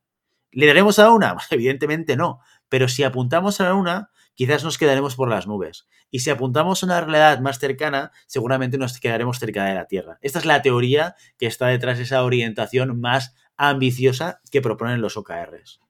¿Le 0.52 0.68
daremos 0.68 1.00
a 1.00 1.04
la 1.04 1.10
luna? 1.10 1.38
Evidentemente 1.52 2.18
no, 2.18 2.40
pero 2.72 2.88
si 2.88 3.04
apuntamos 3.04 3.60
a 3.60 3.66
la 3.66 3.72
luna, 3.72 4.12
quizás 4.34 4.64
nos 4.64 4.78
quedaremos 4.78 5.18
por 5.18 5.28
las 5.28 5.46
nubes. 5.46 5.90
Y 6.10 6.20
si 6.20 6.30
apuntamos 6.30 6.82
a 6.82 6.86
una 6.86 7.02
realidad 7.02 7.42
más 7.42 7.60
cercana, 7.60 8.14
seguramente 8.28 8.78
nos 8.78 8.98
quedaremos 8.98 9.40
cerca 9.40 9.66
de 9.66 9.76
la 9.76 9.88
Tierra. 9.88 10.20
Esta 10.22 10.40
es 10.40 10.46
la 10.46 10.62
teoría 10.62 11.16
que 11.38 11.48
está 11.48 11.68
detrás 11.68 11.98
de 11.98 12.06
esa 12.06 12.24
orientación 12.24 12.98
más 13.02 13.36
ambiciosa 13.58 14.40
que 14.52 14.62
proponen 14.62 15.02
los 15.02 15.18
OKRs. 15.18 15.82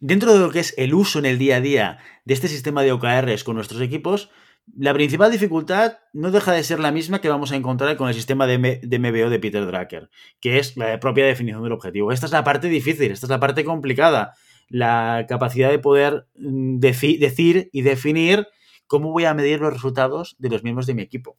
Dentro 0.00 0.32
de 0.32 0.40
lo 0.40 0.50
que 0.50 0.58
es 0.58 0.74
el 0.76 0.94
uso 0.94 1.20
en 1.20 1.26
el 1.26 1.38
día 1.38 1.56
a 1.56 1.60
día 1.60 1.98
de 2.24 2.34
este 2.34 2.48
sistema 2.48 2.82
de 2.82 2.90
OKRs 2.90 3.44
con 3.44 3.54
nuestros 3.54 3.80
equipos, 3.82 4.30
la 4.76 4.92
principal 4.94 5.30
dificultad 5.30 5.98
no 6.12 6.32
deja 6.32 6.50
de 6.50 6.64
ser 6.64 6.80
la 6.80 6.90
misma 6.90 7.20
que 7.20 7.28
vamos 7.28 7.52
a 7.52 7.56
encontrar 7.56 7.96
con 7.96 8.08
el 8.08 8.14
sistema 8.14 8.48
de, 8.48 8.58
MBO 8.58 9.30
de 9.30 9.38
Peter 9.38 9.64
Drucker, 9.64 10.10
que 10.40 10.58
es 10.58 10.76
la 10.76 10.98
propia 10.98 11.24
definición 11.24 11.62
del 11.62 11.70
objetivo. 11.70 12.10
Esta 12.10 12.26
es 12.26 12.32
la 12.32 12.42
parte 12.42 12.66
difícil, 12.66 13.12
esta 13.12 13.26
es 13.26 13.30
la 13.30 13.38
parte 13.38 13.64
complicada 13.64 14.34
la 14.72 15.26
capacidad 15.28 15.70
de 15.70 15.78
poder 15.78 16.26
mm, 16.34 16.78
decir 16.78 17.70
y 17.72 17.82
definir 17.82 18.48
cómo 18.86 19.12
voy 19.12 19.26
a 19.26 19.34
medir 19.34 19.60
los 19.60 19.72
resultados 19.72 20.34
de 20.38 20.48
los 20.48 20.62
miembros 20.64 20.86
de 20.86 20.94
mi 20.94 21.02
equipo. 21.02 21.38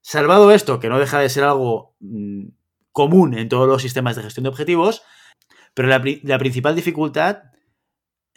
Salvado 0.00 0.50
esto, 0.50 0.80
que 0.80 0.88
no 0.88 0.98
deja 0.98 1.20
de 1.20 1.28
ser 1.28 1.44
algo 1.44 1.94
mm, 2.00 2.48
común 2.92 3.34
en 3.34 3.48
todos 3.48 3.68
los 3.68 3.82
sistemas 3.82 4.16
de 4.16 4.22
gestión 4.22 4.44
de 4.44 4.50
objetivos, 4.50 5.02
pero 5.74 5.88
la, 5.88 6.02
la 6.22 6.38
principal 6.38 6.74
dificultad 6.74 7.42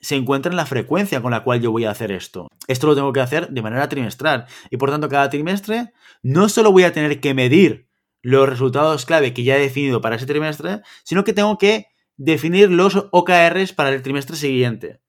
se 0.02 0.16
encuentra 0.16 0.52
en 0.52 0.58
la 0.58 0.66
frecuencia 0.66 1.22
con 1.22 1.32
la 1.32 1.44
cual 1.46 1.62
yo 1.62 1.72
voy 1.72 1.86
a 1.86 1.92
hacer 1.92 2.12
esto. 2.12 2.50
Esto 2.68 2.88
lo 2.88 2.96
tengo 2.96 3.14
que 3.14 3.22
hacer 3.22 3.50
de 3.50 3.62
manera 3.62 3.88
trimestral 3.88 4.46
y 4.70 4.76
por 4.76 4.92
tanto 4.92 5.08
cada 5.08 5.30
trimestre 5.30 5.94
no 6.22 6.50
solo 6.50 6.74
voy 6.74 6.84
a 6.84 6.92
tener 6.92 7.22
que 7.22 7.34
medir 7.34 7.88
los 8.22 8.48
resultados 8.50 9.06
clave 9.06 9.34
que 9.34 9.44
ya 9.44 9.56
he 9.56 9.62
definido 9.62 10.02
para 10.02 10.18
ese 10.18 10.26
trimestre, 10.26 10.82
sino 11.04 11.24
que 11.24 11.34
tengo 11.34 11.58
que 11.58 11.88
definir 12.18 12.72
los 12.72 13.08
OKRs 13.12 13.74
para 13.74 13.90
el 13.90 14.02
trimestre 14.02 14.36
siguiente 14.36 15.02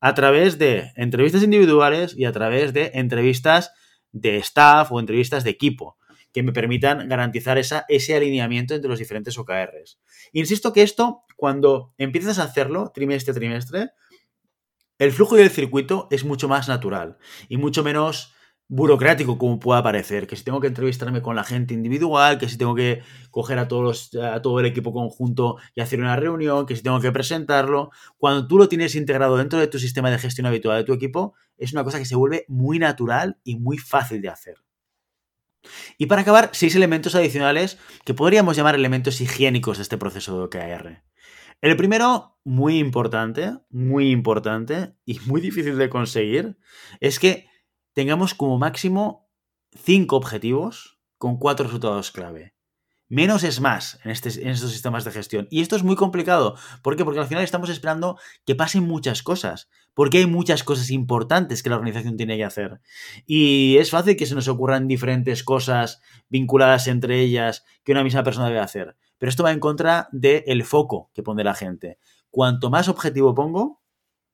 a 0.00 0.14
través 0.14 0.58
de 0.58 0.92
entrevistas 0.96 1.42
individuales 1.42 2.14
y 2.16 2.24
a 2.24 2.32
través 2.32 2.72
de 2.72 2.90
entrevistas 2.94 3.72
de 4.10 4.38
staff 4.38 4.90
o 4.90 5.00
entrevistas 5.00 5.44
de 5.44 5.50
equipo 5.50 5.96
que 6.32 6.42
me 6.42 6.52
permitan 6.52 7.08
garantizar 7.08 7.58
esa, 7.58 7.84
ese 7.88 8.16
alineamiento 8.16 8.74
entre 8.74 8.88
los 8.88 8.98
diferentes 8.98 9.36
OKRs. 9.38 10.00
Insisto 10.32 10.72
que 10.72 10.82
esto, 10.82 11.22
cuando 11.36 11.94
empiezas 11.98 12.38
a 12.38 12.44
hacerlo 12.44 12.90
trimestre 12.94 13.32
a 13.32 13.34
trimestre, 13.34 13.90
el 14.98 15.12
flujo 15.12 15.38
y 15.38 15.42
el 15.42 15.50
circuito 15.50 16.08
es 16.10 16.24
mucho 16.24 16.48
más 16.48 16.68
natural 16.68 17.18
y 17.48 17.56
mucho 17.56 17.84
menos 17.84 18.34
burocrático 18.68 19.36
como 19.36 19.60
pueda 19.60 19.82
parecer, 19.82 20.26
que 20.26 20.36
si 20.36 20.44
tengo 20.44 20.60
que 20.60 20.68
entrevistarme 20.68 21.20
con 21.20 21.36
la 21.36 21.44
gente 21.44 21.74
individual, 21.74 22.38
que 22.38 22.48
si 22.48 22.56
tengo 22.56 22.74
que 22.74 23.02
coger 23.30 23.58
a, 23.58 23.68
todos 23.68 24.14
a 24.14 24.40
todo 24.40 24.60
el 24.60 24.66
equipo 24.66 24.92
conjunto 24.92 25.56
y 25.74 25.82
hacer 25.82 26.00
una 26.00 26.16
reunión, 26.16 26.64
que 26.64 26.76
si 26.76 26.82
tengo 26.82 27.00
que 27.00 27.12
presentarlo, 27.12 27.90
cuando 28.16 28.46
tú 28.46 28.58
lo 28.58 28.68
tienes 28.68 28.94
integrado 28.94 29.36
dentro 29.36 29.58
de 29.58 29.66
tu 29.66 29.78
sistema 29.78 30.10
de 30.10 30.18
gestión 30.18 30.46
habitual 30.46 30.78
de 30.78 30.84
tu 30.84 30.94
equipo, 30.94 31.34
es 31.58 31.72
una 31.72 31.84
cosa 31.84 31.98
que 31.98 32.06
se 32.06 32.16
vuelve 32.16 32.44
muy 32.48 32.78
natural 32.78 33.38
y 33.44 33.56
muy 33.56 33.78
fácil 33.78 34.22
de 34.22 34.30
hacer. 34.30 34.56
Y 35.98 36.06
para 36.06 36.22
acabar, 36.22 36.50
seis 36.52 36.74
elementos 36.74 37.14
adicionales 37.14 37.78
que 38.04 38.14
podríamos 38.14 38.56
llamar 38.56 38.74
elementos 38.74 39.20
higiénicos 39.20 39.78
de 39.78 39.82
este 39.82 39.98
proceso 39.98 40.36
de 40.36 40.44
OKR. 40.44 41.02
El 41.60 41.76
primero, 41.76 42.36
muy 42.42 42.78
importante, 42.78 43.52
muy 43.70 44.10
importante 44.10 44.94
y 45.04 45.20
muy 45.26 45.40
difícil 45.40 45.78
de 45.78 45.88
conseguir, 45.88 46.56
es 47.00 47.20
que 47.20 47.46
tengamos 47.92 48.34
como 48.34 48.58
máximo 48.58 49.28
5 49.74 50.16
objetivos 50.16 50.98
con 51.18 51.38
4 51.38 51.66
resultados 51.66 52.10
clave. 52.10 52.54
Menos 53.12 53.44
es 53.44 53.60
más 53.60 54.00
en, 54.04 54.10
este, 54.10 54.30
en, 54.42 54.48
estos 54.48 54.72
sistemas 54.72 55.04
de 55.04 55.10
gestión. 55.10 55.46
Y 55.50 55.60
esto 55.60 55.76
es 55.76 55.82
muy 55.82 55.96
complicado. 55.96 56.56
¿Por 56.82 56.96
qué? 56.96 57.04
Porque 57.04 57.20
al 57.20 57.26
final 57.26 57.44
estamos 57.44 57.68
esperando 57.68 58.18
que 58.46 58.54
pasen 58.54 58.84
muchas 58.84 59.22
cosas. 59.22 59.68
Porque 59.92 60.16
hay 60.16 60.26
muchas 60.26 60.64
cosas 60.64 60.88
importantes 60.88 61.62
que 61.62 61.68
la 61.68 61.76
organización 61.76 62.16
tiene 62.16 62.38
que 62.38 62.44
hacer. 62.44 62.80
Y 63.26 63.76
es 63.76 63.90
fácil 63.90 64.16
que 64.16 64.24
se 64.24 64.34
nos 64.34 64.48
ocurran 64.48 64.88
diferentes 64.88 65.44
cosas 65.44 66.00
vinculadas 66.30 66.88
entre 66.88 67.20
ellas 67.20 67.66
que 67.84 67.92
una 67.92 68.02
misma 68.02 68.22
persona 68.22 68.46
debe 68.46 68.60
hacer. 68.60 68.96
Pero 69.18 69.28
esto 69.28 69.42
va 69.42 69.52
en 69.52 69.60
contra 69.60 70.08
del 70.10 70.64
foco 70.64 71.10
que 71.12 71.22
pone 71.22 71.44
la 71.44 71.54
gente. 71.54 71.98
Cuanto 72.30 72.70
más 72.70 72.88
objetivo 72.88 73.34
pongo, 73.34 73.82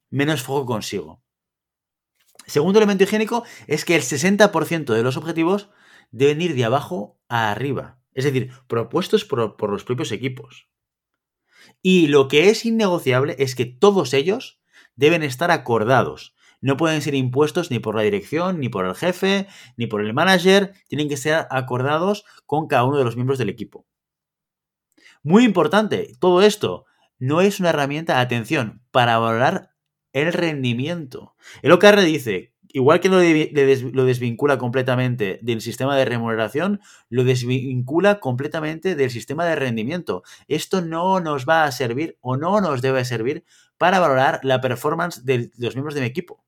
menos 0.08 0.42
foco 0.42 0.66
consigo. 0.66 1.20
Segundo 2.48 2.78
elemento 2.78 3.04
higiénico 3.04 3.44
es 3.66 3.84
que 3.84 3.94
el 3.94 4.00
60% 4.00 4.94
de 4.94 5.02
los 5.02 5.18
objetivos 5.18 5.68
deben 6.10 6.40
ir 6.40 6.54
de 6.54 6.64
abajo 6.64 7.20
a 7.28 7.50
arriba. 7.50 8.00
Es 8.14 8.24
decir, 8.24 8.50
propuestos 8.66 9.26
por, 9.26 9.70
los 9.70 9.84
propios 9.84 10.10
equipos. 10.12 10.66
Y 11.82 12.06
lo 12.06 12.26
que 12.26 12.48
es 12.48 12.64
innegociable 12.64 13.36
es 13.38 13.54
que 13.54 13.66
todos 13.66 14.14
ellos 14.14 14.60
deben 14.96 15.22
estar 15.22 15.50
acordados. 15.50 16.34
No 16.62 16.78
pueden 16.78 17.02
ser 17.02 17.14
impuestos 17.14 17.70
ni 17.70 17.80
por 17.80 17.94
la 17.94 18.02
dirección, 18.02 18.58
ni 18.60 18.70
por 18.70 18.86
el 18.86 18.94
jefe, 18.94 19.46
ni 19.76 19.86
por 19.86 20.00
el 20.00 20.14
manager. 20.14 20.72
Tienen 20.88 21.10
que 21.10 21.18
ser 21.18 21.46
acordados 21.50 22.24
con 22.46 22.66
cada 22.66 22.84
uno 22.84 22.96
de 22.96 23.04
los 23.04 23.14
miembros 23.14 23.38
del 23.38 23.50
equipo. 23.50 23.86
Muy 25.22 25.44
importante, 25.44 26.14
todo 26.18 26.40
esto 26.40 26.86
no 27.18 27.42
es 27.42 27.60
una 27.60 27.70
herramienta, 27.70 28.20
atención, 28.20 28.82
para 28.90 29.18
valorar 29.18 29.74
el 30.12 30.32
rendimiento. 30.32 31.34
El 31.62 31.72
OKR 31.72 32.00
dice 32.02 32.52
igual 32.72 33.00
que 33.00 33.08
lo, 33.08 33.18
desvincula 34.04 34.58
completamente 34.58 35.38
del 35.42 35.60
sistema 35.60 35.96
de 35.96 36.04
remuneración, 36.04 36.80
lo 37.08 37.24
desvincula 37.24 38.20
completamente 38.20 38.94
del 38.94 39.10
sistema 39.10 39.46
de 39.46 39.56
rendimiento. 39.56 40.22
Esto 40.48 40.80
no 40.80 41.20
nos 41.20 41.46
va 41.46 41.64
a 41.64 41.72
servir 41.72 42.18
o 42.20 42.36
no 42.36 42.60
nos 42.60 42.82
debe 42.82 43.04
servir 43.04 43.44
para 43.78 44.00
valorar 44.00 44.40
la 44.42 44.60
performance 44.60 45.24
de 45.24 45.50
los 45.58 45.74
miembros 45.74 45.94
de 45.94 46.00
mi 46.00 46.06
equipo. 46.06 46.44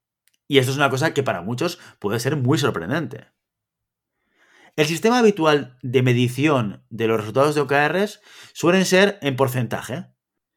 Y 0.47 0.59
esto 0.59 0.73
es 0.73 0.77
una 0.77 0.91
cosa 0.91 1.15
que 1.15 1.23
para 1.23 1.43
muchos 1.43 1.79
puede 1.99 2.21
ser 2.21 2.37
muy 2.37 2.59
sorprendente. 2.59 3.29
El 4.77 4.87
sistema 4.87 5.19
habitual 5.19 5.79
de 5.83 6.03
medición 6.03 6.85
de 6.91 7.07
los 7.07 7.19
resultados 7.19 7.55
de 7.55 7.61
OKRs 7.63 8.21
suelen 8.53 8.85
ser 8.85 9.19
en 9.21 9.37
porcentaje, 9.37 10.07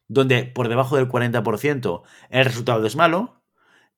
donde 0.07 0.43
por 0.43 0.69
debajo 0.69 0.95
del 0.95 1.07
40% 1.07 2.03
el 2.29 2.45
resultado 2.45 2.85
es 2.85 2.95
malo, 2.95 3.43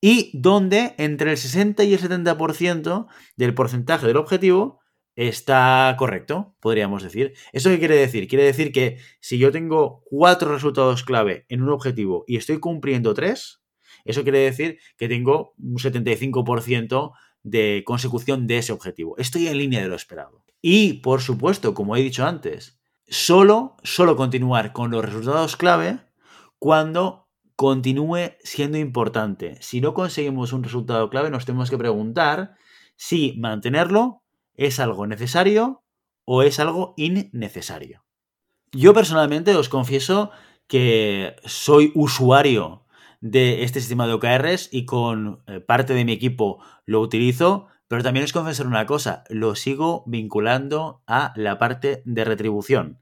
y 0.01 0.29
donde 0.33 0.93
entre 0.97 1.31
el 1.31 1.37
60 1.37 1.83
y 1.83 1.93
el 1.93 1.99
70% 1.99 3.07
del 3.37 3.53
porcentaje 3.53 4.07
del 4.07 4.17
objetivo 4.17 4.81
está 5.15 5.95
correcto, 5.97 6.55
podríamos 6.59 7.01
decir. 7.01 7.33
¿Eso 7.53 7.69
qué 7.69 7.79
quiere 7.79 7.95
decir? 7.95 8.27
Quiere 8.27 8.43
decir 8.43 8.71
que 8.71 8.99
si 9.21 9.37
yo 9.37 9.51
tengo 9.51 10.03
cuatro 10.05 10.53
resultados 10.53 11.03
clave 11.03 11.45
en 11.49 11.61
un 11.61 11.69
objetivo 11.69 12.25
y 12.27 12.35
estoy 12.37 12.59
cumpliendo 12.59 13.13
tres, 13.13 13.61
eso 14.03 14.23
quiere 14.23 14.39
decir 14.39 14.79
que 14.97 15.07
tengo 15.07 15.53
un 15.57 15.77
75% 15.77 17.13
de 17.43 17.83
consecución 17.85 18.47
de 18.47 18.57
ese 18.57 18.73
objetivo. 18.73 19.17
Estoy 19.17 19.47
en 19.47 19.57
línea 19.57 19.81
de 19.81 19.87
lo 19.87 19.95
esperado. 19.95 20.43
Y, 20.61 20.93
por 20.93 21.21
supuesto, 21.21 21.73
como 21.73 21.95
he 21.95 22.01
dicho 22.01 22.25
antes, 22.25 22.79
solo, 23.07 23.77
solo 23.83 24.15
continuar 24.15 24.73
con 24.73 24.91
los 24.91 25.03
resultados 25.05 25.55
clave 25.55 25.99
cuando 26.59 27.27
continúe 27.55 28.33
siendo 28.43 28.77
importante. 28.77 29.57
Si 29.61 29.81
no 29.81 29.93
conseguimos 29.93 30.53
un 30.53 30.63
resultado 30.63 31.09
clave, 31.09 31.29
nos 31.29 31.45
tenemos 31.45 31.69
que 31.69 31.77
preguntar 31.77 32.55
si 32.95 33.35
mantenerlo 33.37 34.23
es 34.55 34.79
algo 34.79 35.07
necesario 35.07 35.83
o 36.25 36.43
es 36.43 36.59
algo 36.59 36.93
innecesario. 36.97 38.03
Yo 38.71 38.93
personalmente 38.93 39.55
os 39.55 39.69
confieso 39.69 40.31
que 40.67 41.35
soy 41.45 41.91
usuario 41.95 42.85
de 43.21 43.63
este 43.63 43.79
sistema 43.79 44.07
de 44.07 44.13
OKRs 44.13 44.69
y 44.71 44.85
con 44.85 45.43
eh, 45.47 45.59
parte 45.59 45.93
de 45.93 46.05
mi 46.05 46.11
equipo 46.11 46.63
lo 46.85 46.99
utilizo, 46.99 47.67
pero 47.87 48.03
también 48.03 48.23
os 48.23 48.33
confesar 48.33 48.67
una 48.67 48.85
cosa, 48.85 49.23
lo 49.29 49.55
sigo 49.55 50.03
vinculando 50.07 51.03
a 51.07 51.33
la 51.35 51.57
parte 51.57 52.01
de 52.05 52.25
retribución. 52.25 53.01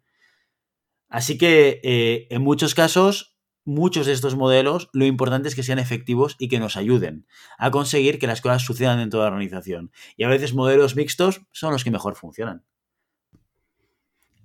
Así 1.09 1.37
que 1.37 1.79
eh, 1.83 2.27
en 2.29 2.41
muchos 2.41 2.73
casos 2.75 3.33
muchos 3.65 4.05
de 4.05 4.13
estos 4.13 4.35
modelos 4.35 4.89
lo 4.93 5.05
importante 5.05 5.47
es 5.47 5.55
que 5.55 5.63
sean 5.63 5.79
efectivos 5.79 6.35
y 6.37 6.47
que 6.47 6.59
nos 6.59 6.77
ayuden 6.77 7.27
a 7.57 7.71
conseguir 7.71 8.19
que 8.19 8.27
las 8.27 8.41
cosas 8.41 8.63
sucedan 8.63 8.99
en 8.99 9.09
toda 9.09 9.25
la 9.25 9.31
organización. 9.31 9.91
Y 10.17 10.23
a 10.23 10.29
veces 10.29 10.53
modelos 10.53 10.95
mixtos 10.95 11.41
son 11.51 11.71
los 11.71 11.83
que 11.83 11.91
mejor 11.91 12.15
funcionan. 12.15 12.63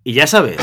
Y 0.05 0.13
ya 0.15 0.27
sabes, 0.27 0.59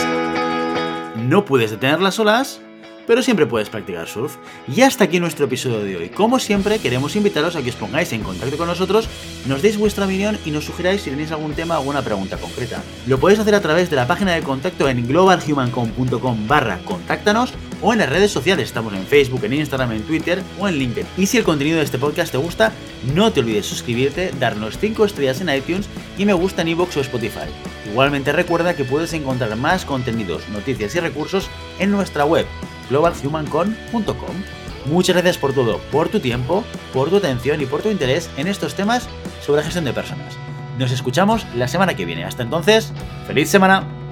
no 1.17 1.45
puedes 1.45 1.71
detener 1.71 2.01
las 2.01 2.19
olas, 2.19 2.61
pero 3.07 3.21
siempre 3.21 3.45
puedes 3.45 3.69
practicar 3.69 4.07
surf. 4.07 4.37
Y 4.67 4.81
hasta 4.81 5.05
aquí 5.05 5.19
nuestro 5.19 5.45
episodio 5.45 5.79
de 5.79 5.97
hoy. 5.97 6.09
Como 6.09 6.39
siempre, 6.39 6.79
queremos 6.79 7.15
invitaros 7.15 7.55
a 7.55 7.61
que 7.61 7.69
os 7.69 7.75
pongáis 7.75 8.11
en 8.13 8.21
contacto 8.21 8.57
con 8.57 8.67
nosotros, 8.67 9.07
nos 9.47 9.61
deis 9.61 9.77
vuestra 9.77 10.05
opinión 10.05 10.37
y 10.45 10.51
nos 10.51 10.65
sugeráis 10.65 11.01
si 11.01 11.09
tenéis 11.09 11.31
algún 11.31 11.53
tema 11.53 11.75
o 11.75 11.79
alguna 11.79 12.01
pregunta 12.01 12.37
concreta. 12.37 12.81
Lo 13.07 13.19
podéis 13.19 13.39
hacer 13.39 13.55
a 13.55 13.61
través 13.61 13.89
de 13.89 13.95
la 13.95 14.07
página 14.07 14.33
de 14.33 14.41
contacto 14.41 14.89
en 14.89 15.07
globalhumancom.com 15.07 16.47
barra 16.47 16.79
contáctanos 16.83 17.53
o 17.81 17.93
en 17.93 17.99
las 17.99 18.09
redes 18.09 18.31
sociales. 18.31 18.65
Estamos 18.65 18.93
en 18.93 19.05
Facebook, 19.05 19.43
en 19.43 19.53
Instagram, 19.53 19.91
en 19.91 20.03
Twitter 20.03 20.41
o 20.59 20.67
en 20.67 20.75
LinkedIn. 20.75 21.07
Y 21.17 21.25
si 21.27 21.37
el 21.37 21.43
contenido 21.43 21.77
de 21.77 21.83
este 21.83 21.99
podcast 21.99 22.31
te 22.31 22.37
gusta, 22.37 22.71
no 23.13 23.31
te 23.31 23.41
olvides 23.41 23.65
suscribirte, 23.65 24.31
darnos 24.39 24.77
5 24.79 25.05
estrellas 25.05 25.41
en 25.41 25.49
iTunes 25.49 25.87
y 26.17 26.25
me 26.25 26.33
gusta 26.33 26.61
en 26.61 26.69
iVoox 26.69 26.97
o 26.97 27.01
Spotify. 27.01 27.47
Igualmente 27.89 28.31
recuerda 28.31 28.75
que 28.75 28.83
puedes 28.83 29.13
encontrar 29.13 29.55
más 29.55 29.85
contenidos, 29.85 30.47
noticias 30.49 30.95
y 30.95 30.99
recursos 30.99 31.49
en 31.79 31.91
nuestra 31.91 32.25
web 32.25 32.45
globalhumancon.com. 32.89 34.35
Muchas 34.85 35.15
gracias 35.15 35.37
por 35.37 35.53
todo, 35.53 35.79
por 35.91 36.09
tu 36.09 36.19
tiempo, 36.19 36.63
por 36.93 37.09
tu 37.09 37.17
atención 37.17 37.61
y 37.61 37.65
por 37.65 37.81
tu 37.81 37.89
interés 37.89 38.29
en 38.37 38.47
estos 38.47 38.75
temas 38.75 39.07
sobre 39.43 39.63
gestión 39.63 39.85
de 39.85 39.93
personas. 39.93 40.37
Nos 40.77 40.91
escuchamos 40.91 41.45
la 41.55 41.67
semana 41.67 41.95
que 41.95 42.05
viene. 42.05 42.25
Hasta 42.25 42.43
entonces, 42.43 42.91
feliz 43.25 43.49
semana. 43.49 44.04